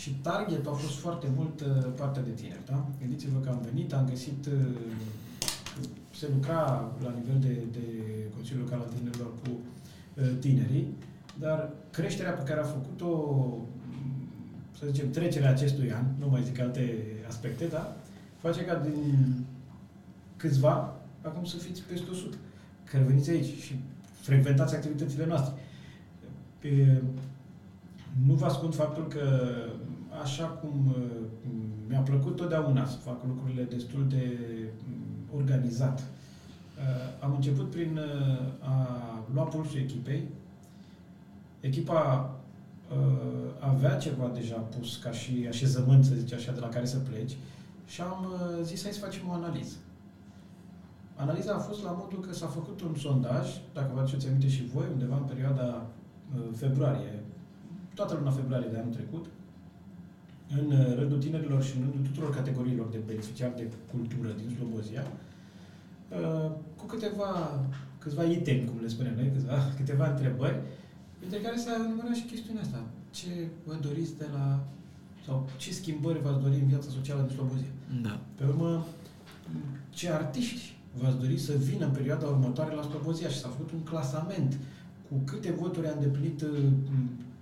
[0.00, 2.86] Și target a fost foarte mult uh, partea de tineri, da?
[3.00, 4.80] Gândiți-vă că am venit, am găsit, uh,
[6.14, 7.86] se lucra la nivel de, de
[8.34, 10.86] Consiliul Local al Tinerilor cu uh, tinerii,
[11.38, 13.10] dar creșterea pe care a făcut-o,
[14.78, 17.96] să zicem, trecerea acestui an, nu mai zic alte aspecte, da?
[18.38, 19.44] Face ca din
[20.36, 22.36] câțiva, acum să fiți peste 100,
[22.90, 23.74] care veniți aici și
[24.12, 25.54] frecventați activitățile noastre.
[26.58, 27.02] Pe,
[28.26, 29.28] nu vă ascund faptul că
[30.20, 31.50] așa cum uh,
[31.88, 34.38] mi-a plăcut totdeauna să fac lucrurile destul de
[34.88, 35.98] mm, organizat.
[35.98, 38.88] Uh, am început prin uh, a
[39.32, 40.22] lua pulsul echipei.
[41.60, 42.34] Echipa
[43.58, 47.36] avea ceva deja pus ca și așezământ, să zice așa, de la care să pleci
[47.86, 48.26] și am
[48.62, 49.76] zis hai să facem o analiză.
[51.16, 54.66] Analiza a fost la modul că s-a făcut un sondaj, dacă vă aduceți aminte și
[54.74, 55.86] voi, undeva în perioada
[56.56, 57.22] februarie,
[57.94, 59.26] toată luna februarie de anul trecut,
[60.58, 66.50] în rândul tinerilor și în rândul tuturor categoriilor de beneficiari de cultură din Slobozia, uh,
[66.76, 67.60] cu câteva,
[67.98, 70.60] câțiva itemi, cum le spunem noi, câțiva, câteva întrebări,
[71.24, 72.84] între care s-a numărat și chestiunea asta.
[73.10, 74.64] Ce vă doriți de la
[75.24, 77.72] sau ce schimbări v-ați dori în viața socială din Slobozia?
[78.02, 78.20] Da.
[78.34, 78.86] Pe urmă,
[79.90, 83.82] ce artiști v-ați dori să vină în perioada următoare la Slobozia și s-a făcut un
[83.82, 84.58] clasament
[85.08, 86.48] cu câte voturi a îndeplinit uh,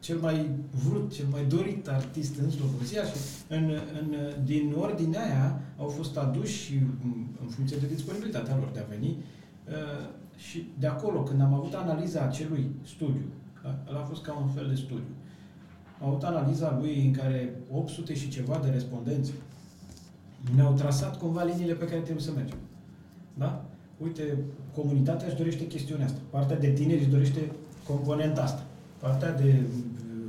[0.01, 0.51] cel mai
[0.85, 3.17] vrut, cel mai dorit artist în Slobozia și
[3.49, 6.75] în, în, din ordinea aia au fost aduși
[7.41, 11.75] în funcție de disponibilitatea lor de a veni uh, și de acolo, când am avut
[11.75, 13.27] analiza acelui studiu,
[13.63, 15.15] da, ăla a fost ca un fel de studiu,
[16.01, 19.33] am avut analiza lui în care 800 și ceva de respondenți
[20.55, 22.59] ne-au trasat cumva liniile pe care trebuie să mergem.
[23.35, 23.65] Da?
[23.97, 24.39] Uite,
[24.75, 26.19] comunitatea își dorește chestiunea asta.
[26.31, 27.53] Partea de tineri își dorește
[27.87, 28.67] componenta asta.
[28.99, 29.63] Partea de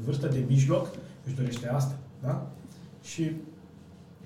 [0.04, 1.98] vârstă de mijloc își dorește asta.
[2.22, 2.52] Da?
[3.04, 3.32] Și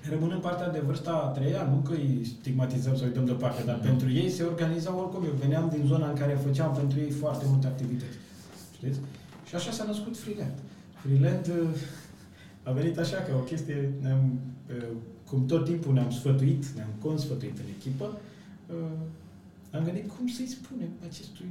[0.09, 3.75] rămânând partea de vârsta a treia, nu că îi stigmatizăm sau îi dăm deoparte, dar
[3.75, 3.81] mm.
[3.81, 5.23] pentru ei se organizau oricum.
[5.23, 8.17] Eu veneam din zona în care făceam pentru ei foarte multe activități.
[8.75, 8.99] Știți?
[9.47, 10.53] Și așa s-a născut Freeland.
[11.01, 11.69] Freeland uh,
[12.63, 14.95] a venit așa că o chestie, ne-am, uh,
[15.29, 18.17] cum tot timpul ne-am sfătuit, ne-am consfătuit în echipă,
[18.67, 18.97] uh,
[19.71, 21.49] am gândit cum să-i spunem acestui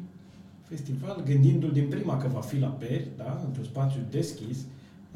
[0.72, 3.30] festival, gândindu-l din prima că va fi la Peri, da?
[3.46, 4.58] într-un spațiu deschis,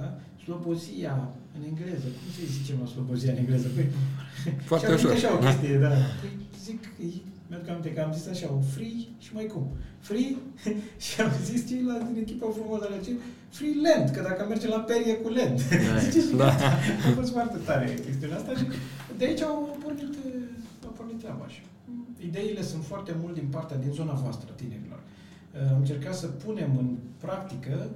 [0.01, 0.09] da?
[0.45, 1.15] Slobozia
[1.57, 2.09] în engleză.
[2.19, 3.69] Cum să-i zicem la Slobozia în engleză?
[3.77, 3.87] Păi,
[4.71, 5.11] Foarte ușor.
[5.11, 5.93] așa o chestie, da.
[6.21, 6.33] Păi,
[6.67, 6.81] zic,
[7.49, 9.65] mi-aduc aminte că am zis așa, o free și mai cum.
[10.09, 10.29] Free
[11.05, 13.13] și am zis ceilalți din echipa frumos la ce
[13.57, 15.59] free land, că dacă merge la perie cu land.
[16.43, 16.45] Da.
[16.45, 16.51] da.
[17.09, 18.65] a fost foarte tare chestiunea asta și
[19.19, 20.15] de aici au pornit,
[20.87, 21.63] au pornit treaba așa.
[22.29, 24.86] Ideile sunt foarte mult din partea, din zona voastră, tinerilor.
[25.73, 27.91] Am încercat să punem în practică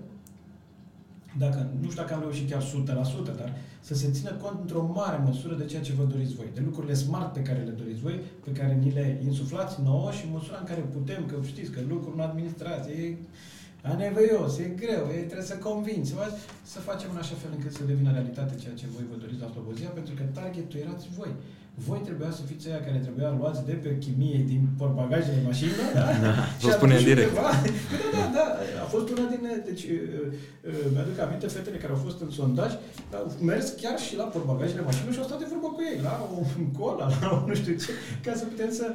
[1.38, 5.22] dacă, nu știu dacă am reușit chiar 100%, dar să se țină cont într-o mare
[5.24, 8.20] măsură de ceea ce vă doriți voi, de lucrurile smart pe care le doriți voi,
[8.44, 11.80] pe care ni le insuflați nouă și în măsura în care putem, că știți că
[11.88, 13.16] lucrul în administrație e
[13.82, 16.14] anevoios, e greu, e, trebuie să convinți,
[16.62, 19.52] să facem în așa fel încât să devină realitate ceea ce voi vă doriți la
[19.52, 21.32] Slobozia, pentru că targetul erați voi
[21.74, 26.06] voi trebuia să fiți aia care trebuia luați de pe chimie din portbagajele mașinilor, da?
[26.26, 26.32] da.
[26.60, 27.28] Vă spune în direct.
[27.28, 27.50] Undeva,
[28.14, 28.46] da, da, da.
[28.84, 29.42] A fost una din...
[29.68, 29.92] Deci, uh,
[30.68, 32.70] uh, mi-aduc aminte fetele care au fost în sondaj,
[33.14, 36.12] au mers chiar și la portbagajele mașinilor și au stat de vorbă cu ei, la
[36.60, 37.90] un cola, la un nu știu ce,
[38.24, 38.86] ca să putem să...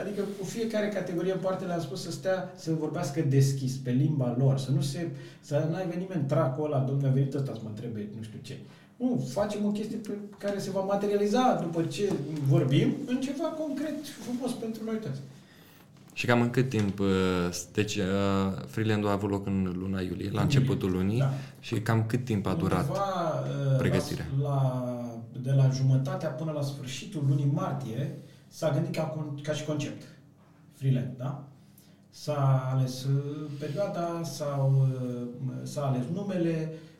[0.00, 4.36] Adică cu fiecare categorie în parte le-am spus să stea, să vorbească deschis, pe limba
[4.38, 5.08] lor, să nu se...
[5.40, 8.56] să n-ai nimeni tracul ăla, domnule, a venit ăsta să mă întrebe nu știu ce.
[8.96, 12.12] Nu, facem o chestie pe care se va materializa după ce
[12.48, 15.20] vorbim în ceva concret și frumos pentru noi toți.
[16.12, 17.06] Și cam în cât timp, uh,
[17.72, 18.04] deci uh,
[18.66, 21.30] Freeland a avut loc în luna iulie, la începutul lunii, da.
[21.60, 24.26] și cam cât timp a durat Undeva, uh, pregătirea?
[24.42, 29.64] La, la, de la jumătatea până la sfârșitul lunii martie s-a gândit ca, ca și
[29.64, 30.02] concept
[30.72, 31.44] Freeland, da?
[32.10, 33.06] S-a ales
[33.58, 34.88] perioada, s-au,
[35.62, 36.93] s-a ales numele, Uh,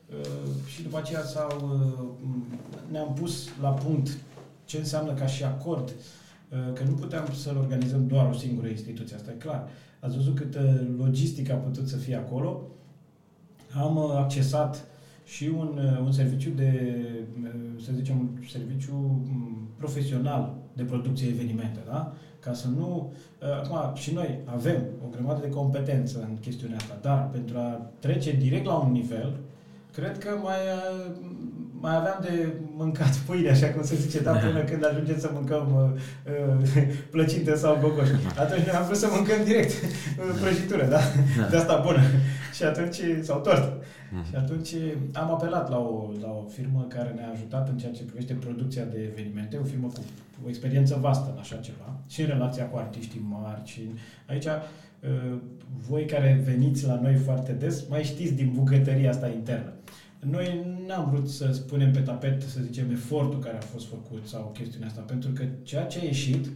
[0.66, 2.28] și după aceea sau uh,
[2.90, 4.18] ne-am pus la punct
[4.64, 9.16] ce înseamnă ca și acord, uh, că nu puteam să-l organizăm doar o singură instituție,
[9.16, 9.68] asta e clar.
[10.00, 12.62] Ați văzut câtă logistică a putut să fie acolo.
[13.74, 14.84] Am accesat
[15.24, 16.96] și un, un serviciu de,
[17.84, 22.12] să zicem, un serviciu mm, profesional de producție evenimente, da?
[22.40, 23.12] Ca să nu...
[23.62, 28.32] Acum, și noi avem o grămadă de competență în chestiunea asta, dar pentru a trece
[28.32, 29.36] direct la un nivel,
[29.94, 31.16] Cred că mai, uh,
[31.80, 35.66] mai aveam de mâncat pâine, așa cum se zice, da, până când ajungem să mâncăm
[35.74, 38.08] uh, uh plăcinte sau gogoș.
[38.38, 41.00] Atunci noi am vrut să mâncăm direct uh, prăjitură, da?
[41.38, 41.46] da?
[41.46, 42.00] De asta bună.
[42.56, 43.82] și atunci, sau tort.
[44.12, 44.24] Mm.
[44.24, 44.74] Și atunci
[45.12, 48.84] am apelat la o, la o firmă care ne-a ajutat în ceea ce privește producția
[48.84, 50.00] de evenimente, o firmă cu
[50.44, 53.60] o experiență vastă în așa ceva, și în relația cu artiștii mari.
[53.64, 53.80] Și
[54.26, 54.52] aici uh,
[55.88, 59.72] voi care veniți la noi foarte des, mai știți din bucătăria asta internă.
[60.30, 64.54] Noi n-am vrut să spunem pe tapet, să zicem, efortul care a fost făcut sau
[64.58, 66.46] chestiunea asta, pentru că ceea ce a ieșit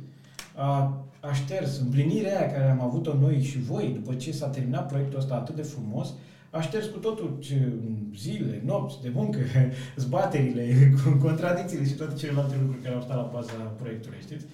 [0.54, 4.88] a, a șters împlinirea aia care am avut-o noi și voi, după ce s-a terminat
[4.88, 6.12] proiectul ăsta atât de frumos,
[6.50, 7.72] a șters cu totul ce,
[8.16, 9.38] zile, nopți de muncă,
[9.96, 10.92] zbaterile,
[11.26, 14.44] contradicțiile și toate celelalte lucruri care au stat la baza proiectului, știți?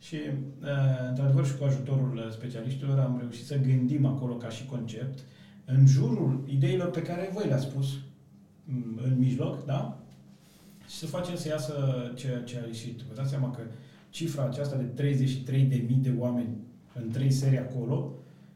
[0.00, 0.16] Și,
[1.08, 5.18] într-adevăr, și cu ajutorul specialiștilor am reușit să gândim acolo ca și concept,
[5.64, 7.86] în jurul ideilor pe care voi le-ați spus,
[9.04, 9.98] în mijloc, da?
[10.88, 11.74] Și să facem să iasă
[12.14, 13.00] ceea ce a ieșit.
[13.00, 13.62] Vă dați seama că
[14.10, 15.14] cifra aceasta de
[15.86, 16.56] 33.000 de oameni
[16.94, 18.12] în trei serii acolo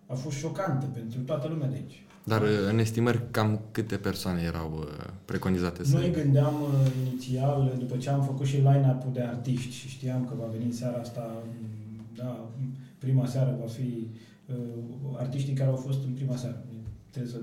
[0.07, 2.03] a fost șocantă pentru toată lumea de aici.
[2.25, 5.97] Dar uh, în estimări, cam câte persoane erau uh, preconizate să...
[5.97, 10.35] Noi gândeam uh, inițial, după ce am făcut și line-up-ul de artiști și știam că
[10.39, 12.49] va veni seara asta, mm, da,
[12.99, 14.09] prima seară va fi
[14.47, 16.65] uh, artiștii care au fost în prima seară.
[17.11, 17.41] Trebuie să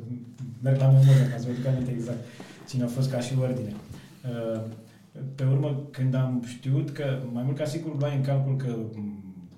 [0.62, 2.24] merg la memorie ca să vă duc aminte exact
[2.70, 3.74] cine a fost ca și ordine.
[3.74, 4.62] Uh,
[5.36, 8.76] pe urmă, când am știut că, mai mult ca sigur, luai în calcul că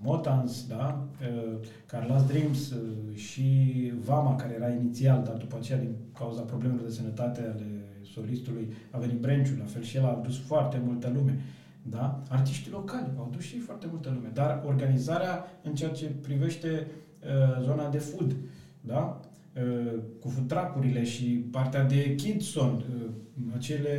[0.03, 3.43] Motans, da, uh, Carlos Dreams uh, și
[4.05, 8.97] Vama, care era inițial, dar după aceea, din cauza problemelor de sănătate ale solistului, a
[8.97, 11.39] venit Brenciu, la fel și el a adus foarte multă lume.
[11.81, 12.23] Da?
[12.29, 16.87] Artiștii locali au dus și foarte multă lume, dar organizarea în ceea ce privește
[17.21, 18.35] uh, zona de food,
[18.81, 19.19] da?
[19.55, 23.09] uh, cu futracurile și partea de kidson, uh,
[23.55, 23.97] acele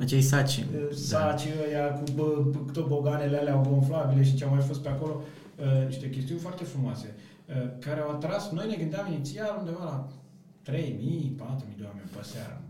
[0.00, 0.64] acei saci.
[0.94, 1.64] Saci da.
[1.66, 2.26] ăia cu bă,
[2.72, 5.22] toboganele alea gonflabile și ce au mai fost pe acolo.
[5.56, 10.08] Uh, niște chestiuni foarte frumoase uh, care au atras, noi ne gândeam inițial undeva la
[10.72, 10.78] 3.000, 4.000
[11.78, 12.60] de oameni pe seară.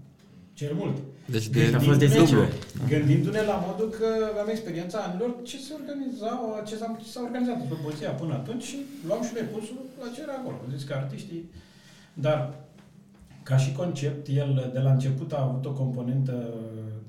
[0.53, 0.97] Cel mult.
[1.35, 2.43] Deci de, a fost de dublu.
[2.89, 7.59] Gândindu-ne la modul că aveam experiența anilor ce se organizau, ce s-a, ce s-a organizat
[7.67, 10.59] Slobozia până atunci și luam și noi pulsul la ce era acolo.
[10.75, 11.43] Zis că artiștii...
[12.15, 12.39] Dar
[13.43, 16.55] ca și concept, el de la început a avut o componentă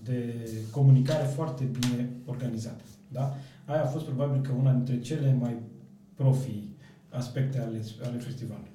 [0.03, 0.33] de
[0.71, 2.83] comunicare foarte bine organizată.
[3.07, 3.35] Da?
[3.65, 5.57] Aia a fost probabil că una dintre cele mai
[6.13, 6.63] profi
[7.09, 8.71] aspecte ale, ale festivalului.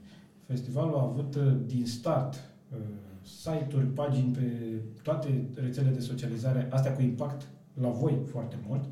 [0.47, 2.79] Festivalul a avut uh, din start uh,
[3.23, 4.53] site-uri, pagini pe
[5.03, 7.49] toate rețelele de socializare, astea cu impact
[7.81, 8.85] la voi foarte mult,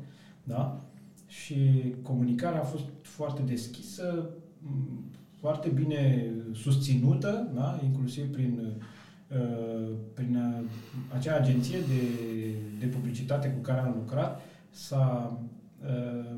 [0.43, 0.81] da?
[1.27, 1.55] Și
[2.01, 4.29] comunicarea a fost foarte deschisă,
[5.39, 7.79] foarte bine susținută, da?
[7.83, 8.77] inclusiv prin
[9.35, 10.69] Uh, prin uh,
[11.15, 12.01] acea agenție de,
[12.79, 15.37] de publicitate cu care am lucrat, s-a,
[15.85, 16.35] uh,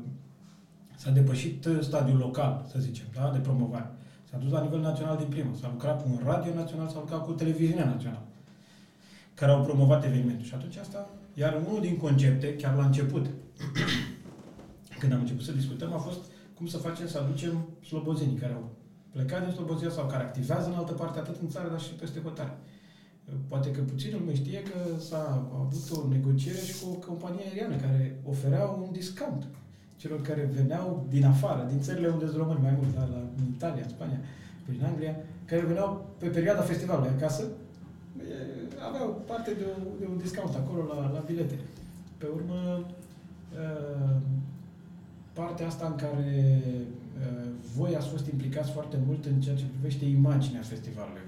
[0.96, 3.30] s-a depășit stadiul local, să zicem, da?
[3.32, 3.90] de promovare.
[4.30, 5.50] S-a dus la nivel național din primă.
[5.60, 8.26] S-a lucrat cu un radio național, s-a lucrat cu televiziunea națională,
[9.34, 10.44] care au promovat evenimentul.
[10.44, 13.26] Și atunci asta, iar unul din concepte, chiar la început,
[15.00, 16.20] când am început să discutăm, a fost
[16.54, 18.70] cum să facem să aducem slobozenii care au
[19.12, 22.20] plecat din Slobozia sau care activează în altă parte, atât în țară, dar și peste
[22.20, 22.56] hotare.
[23.48, 27.76] Poate că puțin lume știe că s-a avut o negociere și cu o companie aeriană
[27.76, 29.46] care oferea un discount
[29.96, 33.22] celor care veneau din afară, din țările unde sunt români mai mult, la, la
[33.56, 34.20] Italia, Spania,
[34.66, 37.44] prin Anglia, care veneau pe perioada festivalului acasă,
[38.88, 41.58] aveau parte de, o, de un discount acolo la, la bilete.
[42.18, 42.86] Pe urmă,
[45.32, 46.62] partea asta în care
[47.76, 51.22] voi ați fost implicați foarte mult în ceea ce privește imaginea festivalului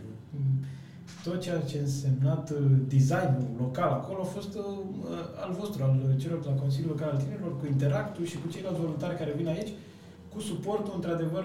[1.23, 5.83] tot ceea ce a însemnat uh, designul local acolo a fost uh, uh, al vostru,
[5.83, 9.33] al celor de la Consiliul Local al Tinerilor, cu interactul și cu ceilalți voluntari care
[9.37, 9.73] vin aici,
[10.33, 11.45] cu suportul, într-adevăr,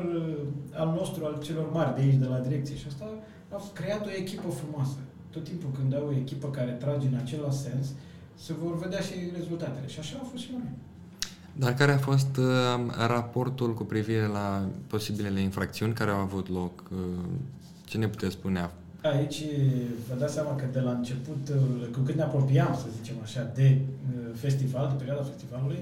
[0.74, 2.76] al nostru, al celor mari de aici, de la direcție.
[2.76, 3.06] Și asta
[3.50, 4.98] a creat o echipă frumoasă.
[5.30, 7.88] Tot timpul când ai o echipă care trage în același sens,
[8.36, 9.88] se vor vedea și rezultatele.
[9.88, 10.72] Și așa a fost și noi.
[11.60, 12.46] Dar care a fost uh,
[13.08, 16.84] raportul cu privire la posibilele infracțiuni care au avut loc?
[16.92, 16.98] Uh,
[17.86, 18.70] ce ne puteți spune
[19.02, 19.44] Aici
[20.10, 21.52] vă dați seama că de la început,
[21.92, 23.82] cu când ne apropiam, să zicem așa, de
[24.34, 25.80] festival, de perioada festivalului,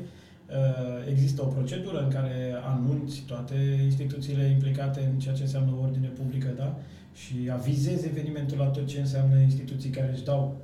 [1.09, 6.53] există o procedură în care anunți toate instituțiile implicate în ceea ce înseamnă ordine publică,
[6.57, 6.75] da?
[7.13, 10.57] Și avizezi evenimentul la tot ce înseamnă instituții care își dau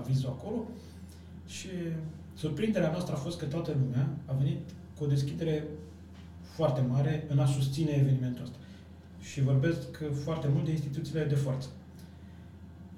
[0.00, 0.64] avizul acolo.
[1.46, 1.68] Și
[2.36, 4.58] surprinderea noastră a fost că toată lumea a venit
[4.98, 5.64] cu o deschidere
[6.42, 8.56] foarte mare în a susține evenimentul ăsta.
[9.20, 11.68] Și vorbesc foarte mult de instituțiile de forță.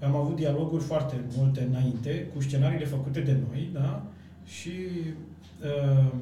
[0.03, 4.03] Am avut dialoguri foarte multe înainte cu scenariile făcute de noi, da?
[4.45, 4.71] Și
[5.63, 6.13] uh,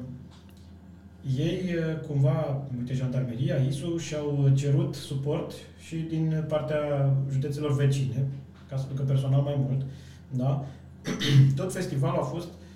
[1.37, 5.53] ei, uh, cumva, uite, jandarmeria, ISU, și-au cerut suport
[5.87, 8.27] și din partea județelor vecine,
[8.69, 9.85] ca să ducă personal mai mult,
[10.29, 10.65] da?
[11.55, 12.66] Tot festivalul a fost uh,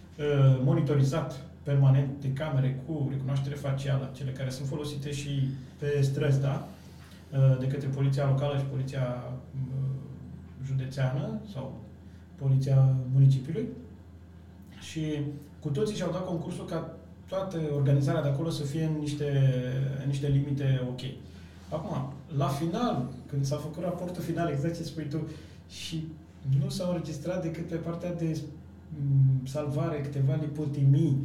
[0.64, 5.48] monitorizat permanent de camere cu recunoaștere facială, cele care sunt folosite și
[5.80, 6.68] pe străzi, da?
[7.32, 9.24] Uh, de către poliția locală și poliția
[9.56, 9.82] uh,
[10.66, 11.80] județeană sau
[12.36, 13.68] poliția municipiului
[14.80, 15.20] și
[15.60, 16.94] cu toții și-au dat concursul ca
[17.28, 19.54] toată organizarea de acolo să fie în niște,
[20.02, 21.00] în niște limite ok.
[21.70, 25.28] Acum, la final, când s-a făcut raportul final, exact ce spui tu,
[25.70, 26.08] și
[26.64, 28.61] nu s-au înregistrat decât pe partea de mm,
[29.44, 31.18] salvare câteva lipotimii,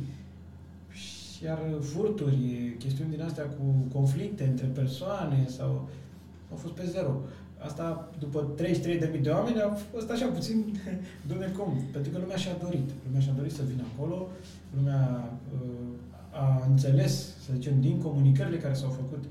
[1.45, 3.63] iar furturi, chestiuni din astea cu
[3.93, 5.89] conflicte între persoane sau
[6.51, 7.21] au fost pe zero.
[7.59, 10.65] Asta, după 33.000 de oameni, a fost așa puțin,
[11.29, 12.91] dumne cum, pentru că lumea și-a dorit.
[13.07, 14.29] Lumea și-a dorit să vină acolo,
[14.77, 15.71] lumea uh,
[16.31, 19.25] a înțeles, să zicem, din comunicările care s-au făcut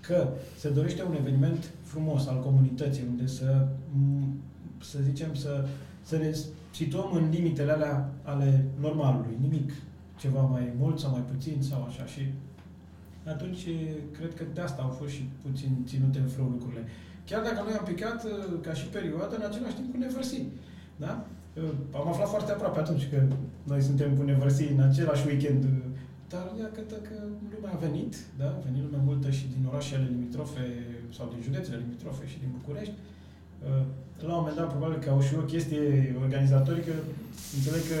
[0.00, 0.28] că
[0.58, 3.66] se dorește un eveniment frumos al comunității, unde să,
[4.82, 5.66] să zicem, să,
[6.02, 6.36] să ne
[6.72, 9.72] situăm în limitele alea ale normalului, nimic
[10.18, 12.22] ceva mai mult sau mai puțin sau așa și
[13.26, 13.66] atunci
[14.16, 16.84] cred că de asta au fost și puțin ținute în frâu lucrurile.
[17.26, 18.26] Chiar dacă noi am picat
[18.60, 20.42] ca și perioadă în același timp cu nevărsi.
[20.96, 21.26] Da?
[21.94, 23.22] Am aflat foarte aproape atunci că
[23.62, 25.64] noi suntem cu nevărsi în același weekend
[26.32, 27.16] dar iată că
[27.54, 28.48] lumea a venit, da?
[28.58, 30.64] a venit lumea multă și din orașele limitrofe
[31.16, 32.94] sau din județele limitrofe și din București.
[33.66, 33.84] Uh,
[34.28, 35.82] la un moment dat, probabil că au și o chestie
[36.24, 36.92] organizatorică.
[37.56, 37.98] Înțeleg că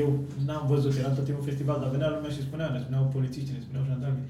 [0.00, 0.08] eu
[0.46, 3.64] n-am văzut, era tot timpul festival, dar venea lumea și spunea, ne spuneau polițiști, ne
[3.64, 4.28] spuneau jandarmii.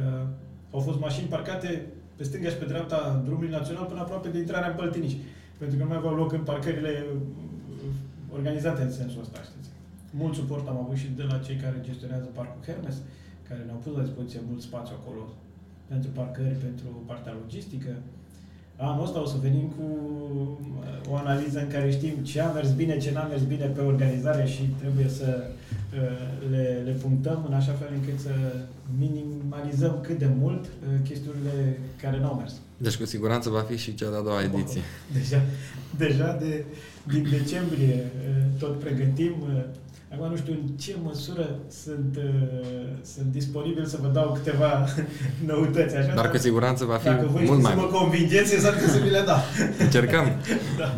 [0.00, 0.26] Uh,
[0.74, 4.68] au fost mașini parcate pe stânga și pe dreapta drumului național până aproape de intrarea
[4.70, 5.14] în Păltiniș.
[5.58, 6.92] Pentru că nu mai aveau loc în parcările
[8.32, 9.74] organizate în sensul ăsta, știți
[10.20, 12.96] mult suport am avut și de la cei care gestionează Parcul Hermes,
[13.48, 15.22] care ne-au pus la dispoziție mult spațiu acolo
[15.92, 17.92] pentru parcări, pentru partea logistică.
[18.76, 19.84] Anul ăsta o să venim cu
[20.78, 23.80] uh, o analiză în care știm ce a mers bine, ce n-a mers bine pe
[23.80, 28.30] organizare și trebuie să uh, le, le punctăm în așa fel încât să
[28.98, 32.52] minimalizăm cât de mult uh, chestiunile care n-au mers.
[32.76, 34.80] Deci cu siguranță va fi și cea de-a doua ediție.
[35.12, 35.42] Deja,
[35.96, 36.64] deja de,
[37.06, 38.10] din decembrie
[38.58, 39.34] tot pregătim
[40.14, 42.24] Acum nu știu în ce măsură sunt, uh,
[43.14, 44.86] sunt disponibil să vă dau câteva
[45.46, 45.96] noutăți.
[45.96, 48.88] Așa, dar cu siguranță va fi dacă voi mult mai să mă convingeți, exact că
[48.88, 49.38] să vi le dau.
[49.84, 50.26] Încercăm.
[50.80, 50.94] da.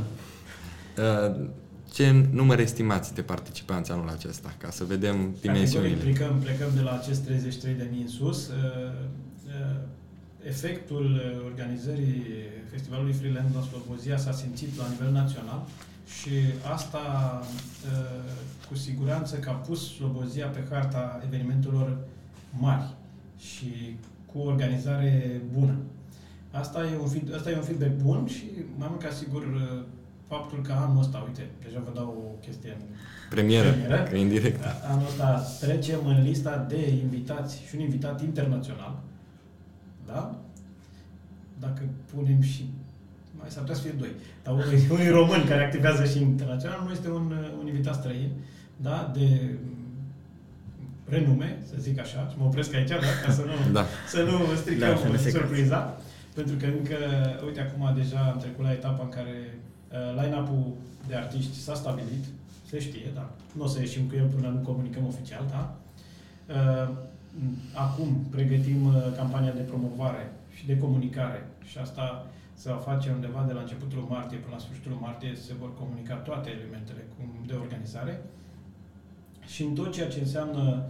[1.02, 1.48] Uh,
[1.92, 5.94] ce număr estimați de participanți anul acesta, ca să vedem dimensiunile?
[5.94, 8.48] Plecăm, plecăm de la acest 33 de mii în sus.
[8.48, 8.54] Uh,
[9.46, 9.76] uh,
[10.42, 12.24] efectul organizării
[12.70, 15.66] Festivalului Freeland la Slobozia s-a simțit la nivel național
[16.06, 16.30] și
[16.72, 17.00] asta
[18.68, 21.98] cu siguranță că a pus Slobozia pe harta evenimentelor
[22.58, 22.94] mari
[23.38, 23.96] și
[24.32, 25.76] cu organizare bună.
[26.50, 28.44] Asta e un, asta e un feedback bun și
[28.78, 29.44] mai mult ca sigur
[30.28, 32.84] faptul că anul ăsta, uite, deja vă dau o chestie în
[33.30, 34.60] premieră, premieră că indirect.
[34.90, 38.98] Anul ăsta trecem în lista de invitați și un invitat internațional.
[40.06, 40.38] Da?
[41.60, 41.82] Dacă
[42.14, 42.70] punem și
[43.46, 44.12] mai s-ar putea să fie doi.
[44.42, 47.26] Dar unul, unul român care activează și internațional, nu este un,
[47.60, 48.30] un invitat străin,
[48.76, 49.26] da, de
[51.08, 53.84] renume, să zic așa, și mă opresc aici, da, ca să nu, da.
[54.08, 56.00] să nu stricăm da, surpriza.
[56.34, 56.98] Pentru că încă,
[57.46, 60.64] uite, acum deja am trecut la etapa în care uh, line-up-ul
[61.08, 62.24] de artiști s-a stabilit,
[62.70, 63.30] se știe, da.
[63.52, 65.76] Nu o să ieșim cu el până nu comunicăm oficial, da.
[66.56, 66.88] Uh,
[67.74, 72.26] acum pregătim uh, campania de promovare și de comunicare și asta
[72.60, 76.14] se va face undeva de la începutul martie până la sfârșitul martie, se vor comunica
[76.14, 77.02] toate elementele
[77.46, 78.14] de organizare
[79.46, 80.84] și în tot ceea ce înseamnă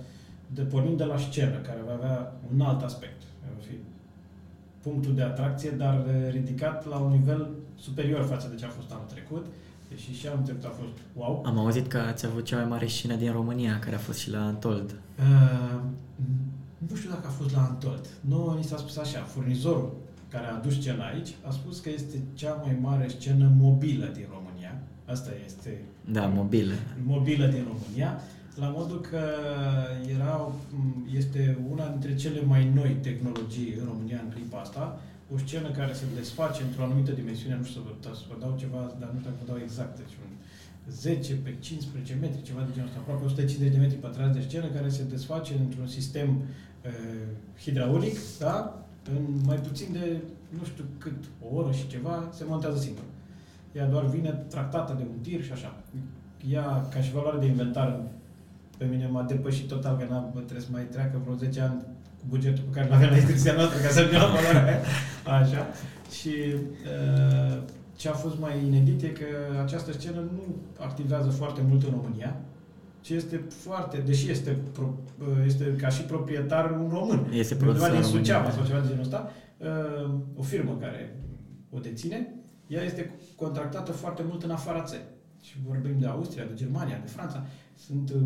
[0.46, 3.22] de pornind de la scenă, care va avea un alt aspect.
[3.40, 3.74] Va fi
[4.82, 7.48] punctul de atracție, dar ridicat la un nivel
[7.78, 9.46] superior față de ce a fost anul trecut.
[9.88, 11.42] Deși și anul trecut a fost wow.
[11.46, 14.30] Am auzit că ați avut cea mai mare scenă din România, care a fost și
[14.30, 15.00] la Antold.
[15.18, 15.80] Uh,
[16.88, 18.08] nu știu dacă a fost la Antold.
[18.20, 19.92] Nu, ni s-a spus așa, furnizorul
[20.36, 24.26] care a adus scena aici, a spus că este cea mai mare scenă mobilă din
[24.36, 24.72] România.
[25.14, 25.70] Asta este...
[26.16, 26.74] Da, mobilă.
[27.14, 28.10] Mobilă din România,
[28.62, 29.22] la modul că
[30.16, 30.34] era,
[31.20, 35.00] este una dintre cele mai noi tehnologii în România în clipa asta,
[35.34, 38.52] o scenă care se desface într-o anumită dimensiune, nu știu să vă, să vă dau
[38.62, 40.32] ceva, dar nu știu să vă dau exact, deci un
[40.90, 44.66] 10 pe 15 metri, ceva de genul ăsta, aproape 150 de metri pătrați de scenă
[44.76, 47.28] care se desface într-un sistem uh,
[47.62, 48.85] hidraulic, da?
[49.14, 50.16] În mai puțin de,
[50.58, 53.02] nu știu cât, o oră și ceva, se montează singur.
[53.72, 55.74] Ea doar vine tractată de un tir și așa.
[56.50, 58.00] Ea, ca și valoare de inventar,
[58.78, 61.80] pe mine m-a depășit total, că n-am, trebuie să mai treacă vreo 10 ani
[62.18, 64.80] cu bugetul pe care l-aveam la instituția noastră ca să vină la valoarea aia.
[65.40, 65.66] Așa.
[66.20, 66.34] Și
[66.92, 67.62] uh,
[67.96, 70.42] ce a fost mai inedit e că această scenă nu
[70.78, 72.36] activează foarte mult în România,
[73.06, 74.94] ci este foarte, deși este, pro,
[75.46, 77.26] este ca și proprietar un român.
[77.32, 81.22] Este undeva din Suceava sau ceva de genul ăsta, uh, o firmă care
[81.70, 82.34] o deține,
[82.66, 85.04] ea este contractată foarte mult în afara țării.
[85.42, 87.46] Și vorbim de Austria, de Germania, de Franța.
[87.74, 88.22] Sunt uh,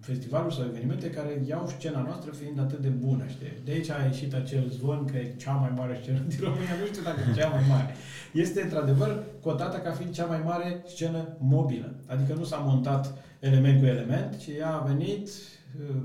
[0.00, 3.24] festivaluri sau evenimente care iau scena noastră fiind atât de bună.
[3.26, 3.52] Știi?
[3.64, 6.74] De aici a ieșit acel zvon că e cea mai mare scenă din România.
[6.80, 7.94] Nu știu dacă e cea mai mare.
[8.32, 11.94] Este într-adevăr cotată ca fiind cea mai mare scenă mobilă.
[12.06, 15.28] Adică nu s-a montat element cu element, ci ea a venit
[15.80, 16.02] uh,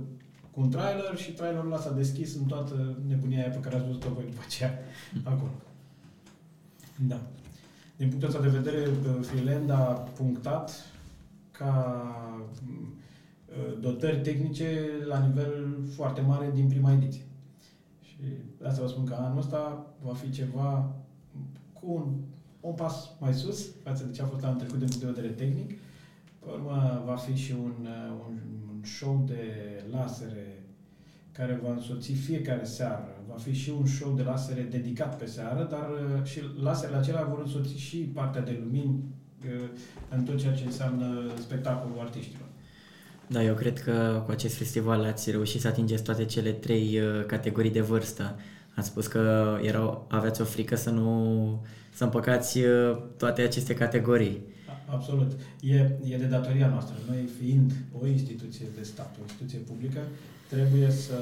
[0.51, 3.86] cu un trailer și trailerul ăla s-a deschis în toată nebunia aia pe care ați
[3.86, 4.79] văzut-o voi după aceea
[5.34, 5.51] acolo.
[7.07, 7.21] Da.
[7.95, 9.84] Din punctul ăsta de vedere, uh, Finland a
[10.15, 10.71] punctat
[11.51, 12.03] ca
[13.49, 17.25] uh, dotări tehnice la nivel foarte mare din prima ediție.
[18.01, 18.15] Și
[18.63, 20.95] asta vă spun că anul ăsta va fi ceva
[21.73, 22.13] cu un,
[22.59, 25.34] un pas mai sus față de ce a fost anul trecut din punct de vedere
[25.34, 25.71] tehnic.
[26.43, 27.87] Pe urmă va fi și un,
[28.27, 28.37] un,
[28.69, 29.43] un show de
[29.91, 30.63] lasere
[31.33, 33.23] care va însoți fiecare seară.
[33.27, 37.23] Va fi și un show de lasere dedicat pe seară, dar uh, și laserele acelea
[37.23, 39.03] vor însoți și partea de lumini
[39.45, 39.69] uh,
[40.09, 42.47] în tot ceea ce înseamnă spectacolul artiștilor.
[43.27, 47.25] Da, eu cred că cu acest festival ați reușit să atingeți toate cele trei uh,
[47.25, 48.35] categorii de vârstă.
[48.75, 51.61] Ați spus că erau, aveați o frică să nu
[51.93, 52.59] să împăcați
[53.17, 54.41] toate aceste categorii.
[54.93, 55.31] Absolut.
[55.61, 55.77] E,
[56.11, 56.95] e de datoria noastră.
[57.07, 57.71] Noi fiind
[58.01, 60.01] o instituție de stat, o instituție publică,
[60.49, 61.19] trebuie să,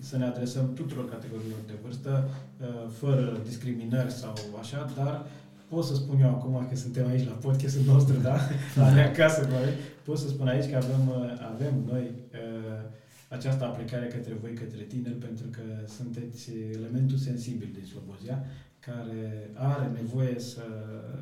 [0.00, 2.66] să ne adresăm tuturor categoriilor de vârstă, uh,
[3.00, 5.26] fără discriminări sau așa, dar
[5.68, 8.36] pot să spun eu acum că suntem aici la podcastul nostru, da?
[8.80, 9.68] La mea acasă, noi,
[10.04, 12.80] pot să spun aici că avem, uh, avem noi uh,
[13.28, 15.62] această aplicare către voi, către tineri, pentru că
[15.98, 18.44] sunteți elementul sensibil din Slobozia,
[18.80, 20.62] care are nevoie să,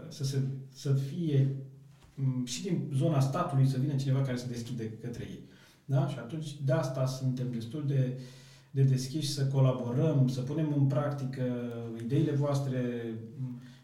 [0.09, 0.41] să, se,
[0.73, 1.57] să fie
[2.15, 5.45] mm, și din zona statului să vină cineva care să deschide către ei.
[5.85, 6.09] Da?
[6.09, 8.19] Și atunci de asta suntem destul de,
[8.71, 11.43] de deschiși să colaborăm, să punem în practică
[12.05, 13.05] ideile voastre,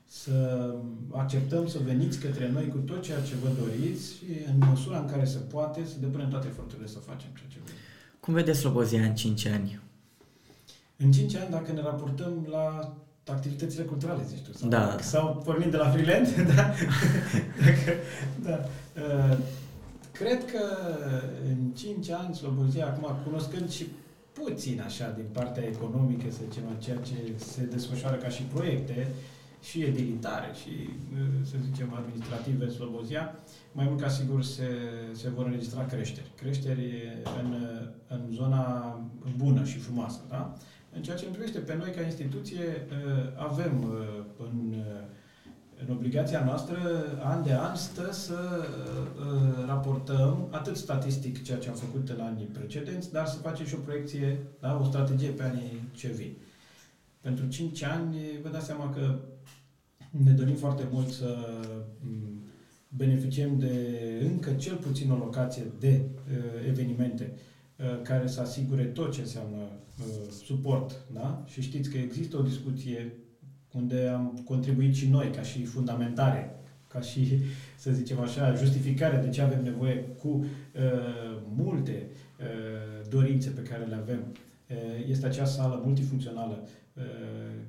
[0.04, 0.68] să
[1.10, 5.06] acceptăm să veniți către noi cu tot ceea ce vă doriți și în măsura în
[5.06, 7.76] care se poate să depunem toate eforturile să facem ceea ce vrem.
[8.20, 9.80] Cum vedeți Slobozia în 5 ani?
[10.96, 12.96] În 5 ani, dacă ne raportăm la
[13.32, 14.96] activitățile culturale, zici tu, sau, da.
[15.00, 16.72] sau pornind de la freelance, da?
[17.64, 17.92] dacă,
[18.42, 18.58] da.
[19.02, 19.38] Uh,
[20.12, 20.64] Cred că
[21.48, 23.86] în 5 ani Slobozia, acum cunoscând și
[24.32, 29.08] puțin așa din partea economică, să zicem, ceea ce se desfășoară ca și proiecte,
[29.62, 30.88] și edilitare și,
[31.42, 33.34] să zicem, administrative Slobozia,
[33.72, 34.68] mai mult ca sigur se,
[35.12, 36.30] se vor înregistra creșteri.
[36.36, 37.02] Creșteri
[37.42, 37.54] în,
[38.08, 39.00] în zona
[39.36, 40.20] bună și frumoasă.
[40.28, 40.56] Da?
[40.94, 42.86] În ceea ce îmi privește pe noi ca instituție,
[43.36, 43.84] avem
[44.38, 44.74] în
[45.86, 46.76] în obligația noastră,
[47.22, 48.34] an de an, stă să
[48.64, 53.74] uh, raportăm atât statistic ceea ce am făcut în anii precedenți, dar să facem și
[53.74, 56.36] o proiecție, da, o strategie pe anii ce vin.
[57.20, 59.18] Pentru 5 ani, vă dați seama că
[60.10, 61.36] ne dorim foarte mult să
[62.00, 62.42] mm,
[62.88, 63.74] beneficiem de
[64.24, 67.32] încă cel puțin o locație de uh, evenimente
[67.76, 69.91] uh, care să asigure tot ce înseamnă uh,
[70.44, 71.04] suport.
[71.12, 71.44] Da?
[71.46, 73.12] Și știți că există o discuție
[73.72, 76.56] unde am contribuit și noi ca și fundamentare,
[76.88, 77.38] ca și,
[77.78, 80.46] să zicem așa, justificare de ce avem nevoie cu uh,
[81.54, 82.06] multe
[82.40, 84.22] uh, dorințe pe care le avem.
[84.70, 84.76] Uh,
[85.08, 87.02] este acea sală multifuncțională uh,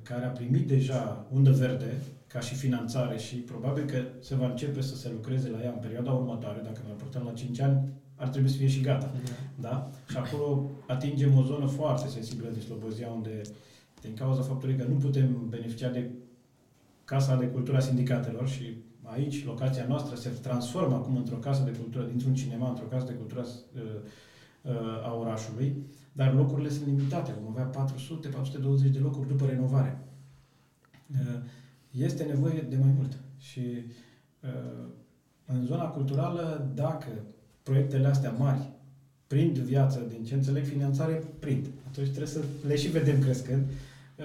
[0.02, 1.92] care a primit deja undă verde
[2.26, 5.78] ca și finanțare și probabil că se va începe să se lucreze la ea în
[5.80, 9.10] perioada următoare, dacă ne raportăm la 5 ani, ar trebui să fie și gata.
[9.56, 9.68] Da?
[9.68, 9.90] da?
[10.08, 13.50] Și acolo atingem o zonă foarte sensibilă de Slobozia, unde uh,
[14.04, 16.10] din cauza faptului că nu putem beneficia de
[17.04, 21.70] Casa de Cultură a Sindicatelor și aici locația noastră se transformă acum într-o casă de
[21.70, 23.82] cultură, dintr-un cinema într-o casă de cultură uh,
[24.62, 24.72] uh,
[25.04, 25.76] a orașului,
[26.12, 27.34] dar locurile sunt limitate.
[27.42, 27.86] Vom avea
[28.88, 29.98] 400-420 de locuri după renovare.
[31.10, 31.40] Uh,
[31.90, 33.18] este nevoie de mai mult.
[33.38, 33.60] Și
[35.46, 37.08] în zona culturală, dacă
[37.64, 38.60] proiectele astea mari
[39.26, 41.66] prind viață, din ce înțeleg, finanțare prind.
[41.88, 43.64] Atunci trebuie să le și vedem crescând.
[44.16, 44.24] Uh,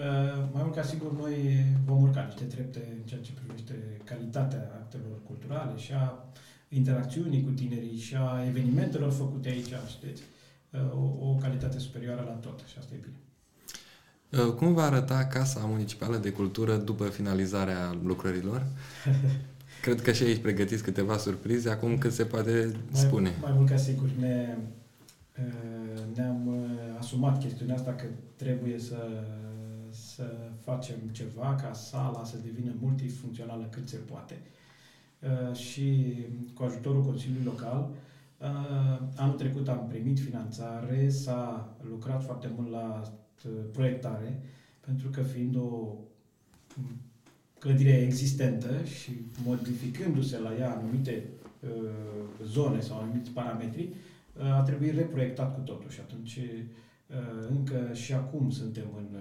[0.53, 3.73] mai mult ca sigur, noi vom urca niște trepte în ceea ce privește
[4.03, 6.23] calitatea actelor culturale și a
[6.69, 10.21] interacțiunii cu tinerii și a evenimentelor făcute aici, știți,
[10.71, 13.17] uh, o, o calitate superioară la tot și asta e bine.
[14.43, 18.65] Uh, cum va arăta Casa Municipală de Cultură după finalizarea lucrărilor?
[19.82, 23.30] Cred că și aici pregătiți câteva surprize, acum cât se poate spune.
[23.30, 24.57] Mai, mai mult ca sigur, ne,
[26.15, 26.67] ne-am
[26.99, 28.05] asumat chestiunea asta că
[28.36, 29.23] trebuie să
[29.91, 34.41] să facem ceva ca sala să devină multifuncțională cât se poate.
[35.19, 36.15] Uh, și
[36.53, 37.89] cu ajutorul Consiliului Local,
[38.38, 43.01] uh, anul trecut am primit finanțare, s-a lucrat foarte mult la
[43.45, 44.41] uh, proiectare,
[44.86, 45.95] pentru că fiind o
[47.60, 49.12] clădire existentă și
[49.45, 51.30] modificându-se la ea anumite
[52.43, 53.89] zone sau anumiți parametri,
[54.38, 56.39] a trebuit reproiectat cu totul și atunci
[57.49, 59.18] încă și acum suntem în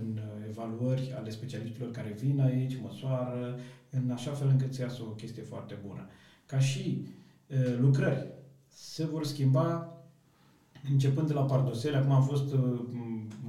[0.00, 3.58] în evaluări ale specialiștilor care vin aici, măsoară,
[3.90, 6.08] în așa fel încât să iasă o chestie foarte bună.
[6.46, 7.06] Ca și
[7.48, 8.26] uh, lucrări
[8.68, 9.94] se vor schimba
[10.92, 12.80] începând de la pardosele, acum am fost uh,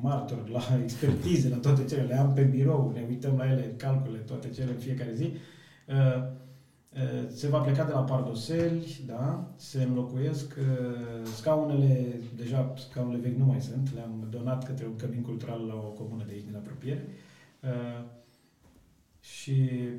[0.01, 4.17] martor la expertize, la toate cele, le am pe birou, ne uităm la ele, calcule,
[4.17, 5.23] toate cele în fiecare zi.
[5.87, 6.39] Uh,
[7.33, 9.53] Se va pleca de la pardoseli, da?
[9.55, 10.57] se înlocuiesc
[11.35, 15.87] scaunele, deja scaunele vechi nu mai sunt, le-am donat către un cămin cultural la o
[15.87, 17.07] comună de aici din apropiere.
[19.19, 19.53] Și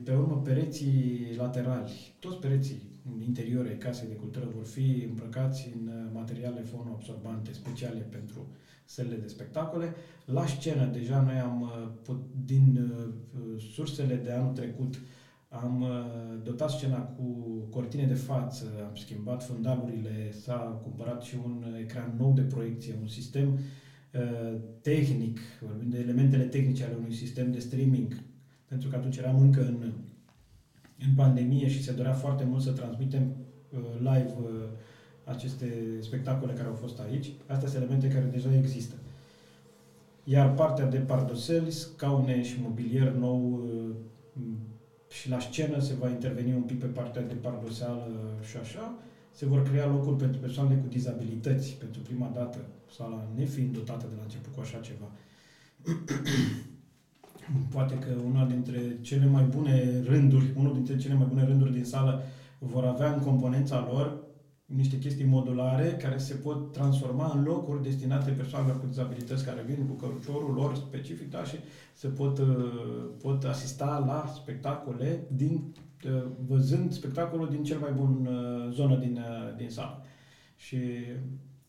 [0.05, 2.92] pe urmă pereții laterali, toți pereții
[3.27, 8.47] interior ai casei de cultură vor fi îmbrăcați în materiale fonoabsorbante speciale pentru
[8.85, 9.95] sălile de spectacole.
[10.25, 11.73] La scenă, deja noi am,
[12.45, 12.93] din
[13.59, 15.01] sursele de anul trecut,
[15.53, 15.89] am uh,
[16.43, 17.23] dotat scena cu
[17.71, 23.09] cortine de față, am schimbat fundalurile, s-a cumpărat și un ecran nou de proiecție, un
[23.09, 28.23] sistem uh, tehnic, vorbim de elementele tehnice ale unui sistem de streaming,
[28.69, 29.93] pentru că atunci eram încă în,
[31.09, 33.37] în pandemie și se dorea foarte mult să transmitem
[33.69, 34.49] uh, live uh,
[35.25, 35.67] aceste
[36.01, 37.33] spectacole care au fost aici.
[37.47, 38.95] Astea sunt elemente care deja există.
[40.25, 43.95] Iar partea de pardoseli, scaune și mobilier nou uh,
[45.09, 48.11] și la scenă se va interveni un pic pe partea de pardoseală
[48.51, 48.95] și așa.
[49.35, 52.59] Se vor crea locuri pentru persoanele cu dizabilități pentru prima dată,
[52.97, 55.11] sala nefiind dotată de la început cu așa ceva.
[57.71, 61.85] Poate că una dintre cele mai bune rânduri, unul dintre cele mai bune rânduri din
[61.85, 62.23] sală
[62.59, 64.23] vor avea în componența lor
[64.75, 69.87] niște chestii modulare care se pot transforma în locuri destinate persoanelor cu dizabilități care vin
[69.87, 71.57] cu căruciorul lor specific da, și
[71.93, 72.47] se pot, uh,
[73.23, 75.75] pot asista la spectacole din,
[76.05, 79.21] uh, văzând spectacolul din cel mai bun uh, zonă din,
[79.57, 80.05] din sală.
[80.57, 80.79] Și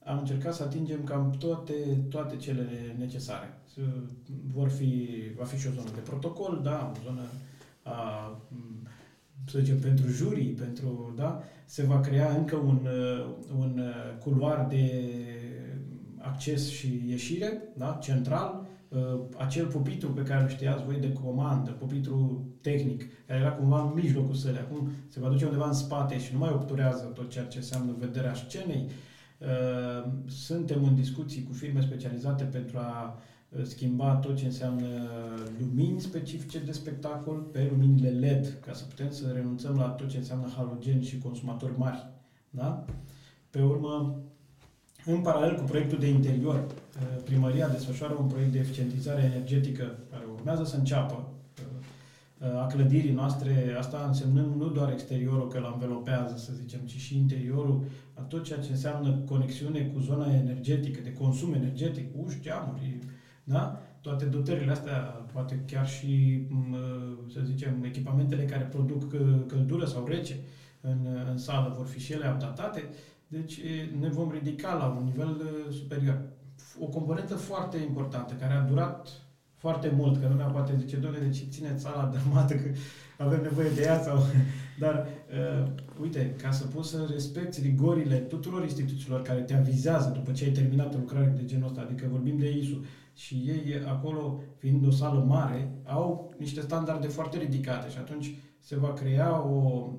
[0.04, 1.74] am încercat să atingem cam toate,
[2.10, 3.58] toate cele necesare.
[4.52, 5.08] Vor fi,
[5.38, 7.22] va fi și o zonă de protocol, da, o zonă
[7.84, 8.42] a,
[9.46, 13.26] să zicem, pentru jurii, pentru, da, se va crea încă un, uh,
[13.58, 15.04] un uh, culoar de
[16.18, 21.72] acces și ieșire, da, central, uh, acel pupitru pe care îl știați voi de comandă,
[21.72, 26.20] pupitru tehnic, care era cumva în mijlocul sălii, acum se va duce undeva în spate
[26.20, 28.90] și nu mai obturează tot ceea ce înseamnă vederea scenei.
[30.26, 33.20] Suntem în discuții cu firme specializate pentru a
[33.62, 34.88] schimba tot ce înseamnă
[35.60, 40.18] lumini specifice de spectacol pe luminile LED, ca să putem să renunțăm la tot ce
[40.18, 42.08] înseamnă halogen și consumatori mari.
[42.50, 42.86] Da?
[43.50, 44.24] Pe urmă,
[45.06, 50.24] în paralel cu proiectul de interior, uh, primăria desfășoară un proiect de eficientizare energetică care
[50.34, 51.28] urmează să înceapă
[51.60, 56.80] uh, uh, a clădirii noastre, asta însemnând nu doar exteriorul că îl învelopează, să zicem,
[56.86, 57.84] ci și interiorul,
[58.14, 63.00] a tot ceea ce înseamnă conexiune cu zona energetică, de consum energetic, uși, geamuri,
[63.44, 63.82] da?
[64.02, 64.98] Toate dotările astea,
[65.34, 66.44] poate chiar și,
[67.34, 69.10] să zicem, echipamentele care produc
[69.48, 70.40] căldură sau rece
[70.82, 72.90] în, în sală vor fi și ele updatate,
[73.28, 73.60] deci
[74.00, 75.42] ne vom ridica la un nivel
[75.72, 76.22] superior.
[76.80, 79.08] O componentă foarte importantă, care a durat
[79.64, 82.70] foarte mult, că lumea poate zice, doamne, de ce țineți sala dărmată, că
[83.18, 84.18] avem nevoie de ea sau...
[84.84, 85.68] Dar, uh,
[86.02, 90.52] uite, ca să poți să respecti rigorile tuturor instituțiilor care te avizează după ce ai
[90.52, 94.92] terminat o lucrare de genul ăsta, adică vorbim de ISU, și ei acolo, fiind o
[94.92, 99.90] sală mare, au niște standarde foarte ridicate și atunci se va crea o,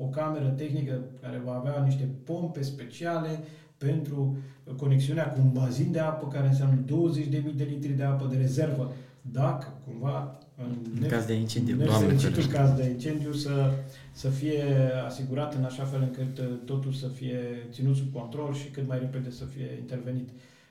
[0.00, 3.44] o cameră tehnică care va avea niște pompe speciale
[3.78, 4.36] pentru
[4.76, 8.92] conexiunea cu un bazin de apă care înseamnă 20.000 de litri de apă de rezervă.
[9.20, 13.72] Dacă cumva în, în caz de incendiu, în caz de incendiu să,
[14.12, 14.64] să fie
[15.06, 17.38] asigurat în așa fel încât uh, totul să fie
[17.70, 20.28] ținut sub control și cât mai repede să fie intervenit.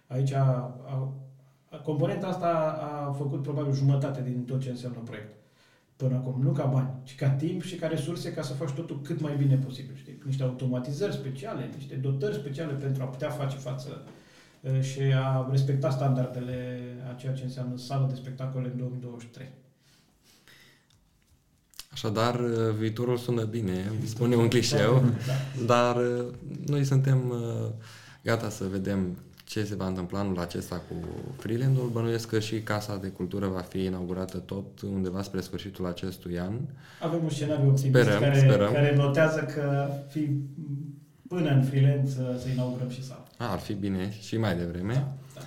[0.08, 0.46] Aici a,
[0.86, 1.14] a,
[1.84, 2.48] componenta asta
[3.08, 5.36] a făcut probabil jumătate din tot ce înseamnă proiect.
[5.96, 9.02] Până acum, nu ca bani, ci ca timp și ca resurse ca să faci totul
[9.02, 9.96] cât mai bine posibil.
[9.96, 10.22] Știi?
[10.26, 14.04] Niște automatizări speciale, niște dotări speciale pentru a putea face față
[14.82, 16.80] și a respecta standardele
[17.12, 19.48] a ceea ce înseamnă sală de spectacole în 2023.
[21.92, 22.40] Așadar,
[22.78, 25.66] viitorul sună bine, spune un clișeu, da.
[25.66, 25.98] dar
[26.66, 27.34] noi suntem
[28.24, 30.96] gata să vedem ce se va întâmpla anul acesta cu
[31.38, 31.90] Freeland-ul.
[31.90, 36.54] Bănuiesc că și Casa de Cultură va fi inaugurată tot undeva spre sfârșitul acestui an.
[37.02, 38.72] Avem un scenariu optimist sperăm, care, sperăm.
[38.72, 40.30] care notează că fi
[41.28, 43.24] până în Freeland să, să inaugurăm și sala.
[43.38, 44.94] ar fi bine și mai devreme.
[45.34, 45.42] Da,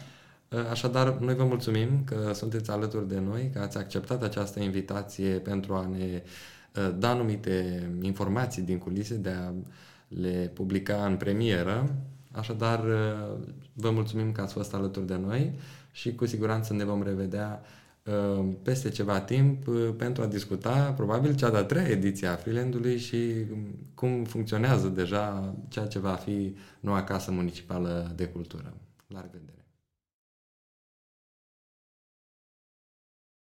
[0.49, 0.71] da.
[0.71, 5.75] Așadar, noi vă mulțumim că sunteți alături de noi, că ați acceptat această invitație pentru
[5.75, 6.23] a ne
[6.77, 9.53] uh, da anumite informații din culise, de a
[10.09, 11.95] le publica în premieră
[12.33, 12.81] Așadar,
[13.73, 15.59] vă mulțumim că ați fost alături de noi
[15.91, 17.63] și cu siguranță ne vom revedea
[18.05, 22.99] uh, peste ceva timp uh, pentru a discuta probabil cea de-a treia ediție a Freelandului
[22.99, 23.45] și
[23.95, 28.75] cum funcționează deja ceea ce va fi noua casă municipală de cultură.
[29.07, 29.60] La revedere!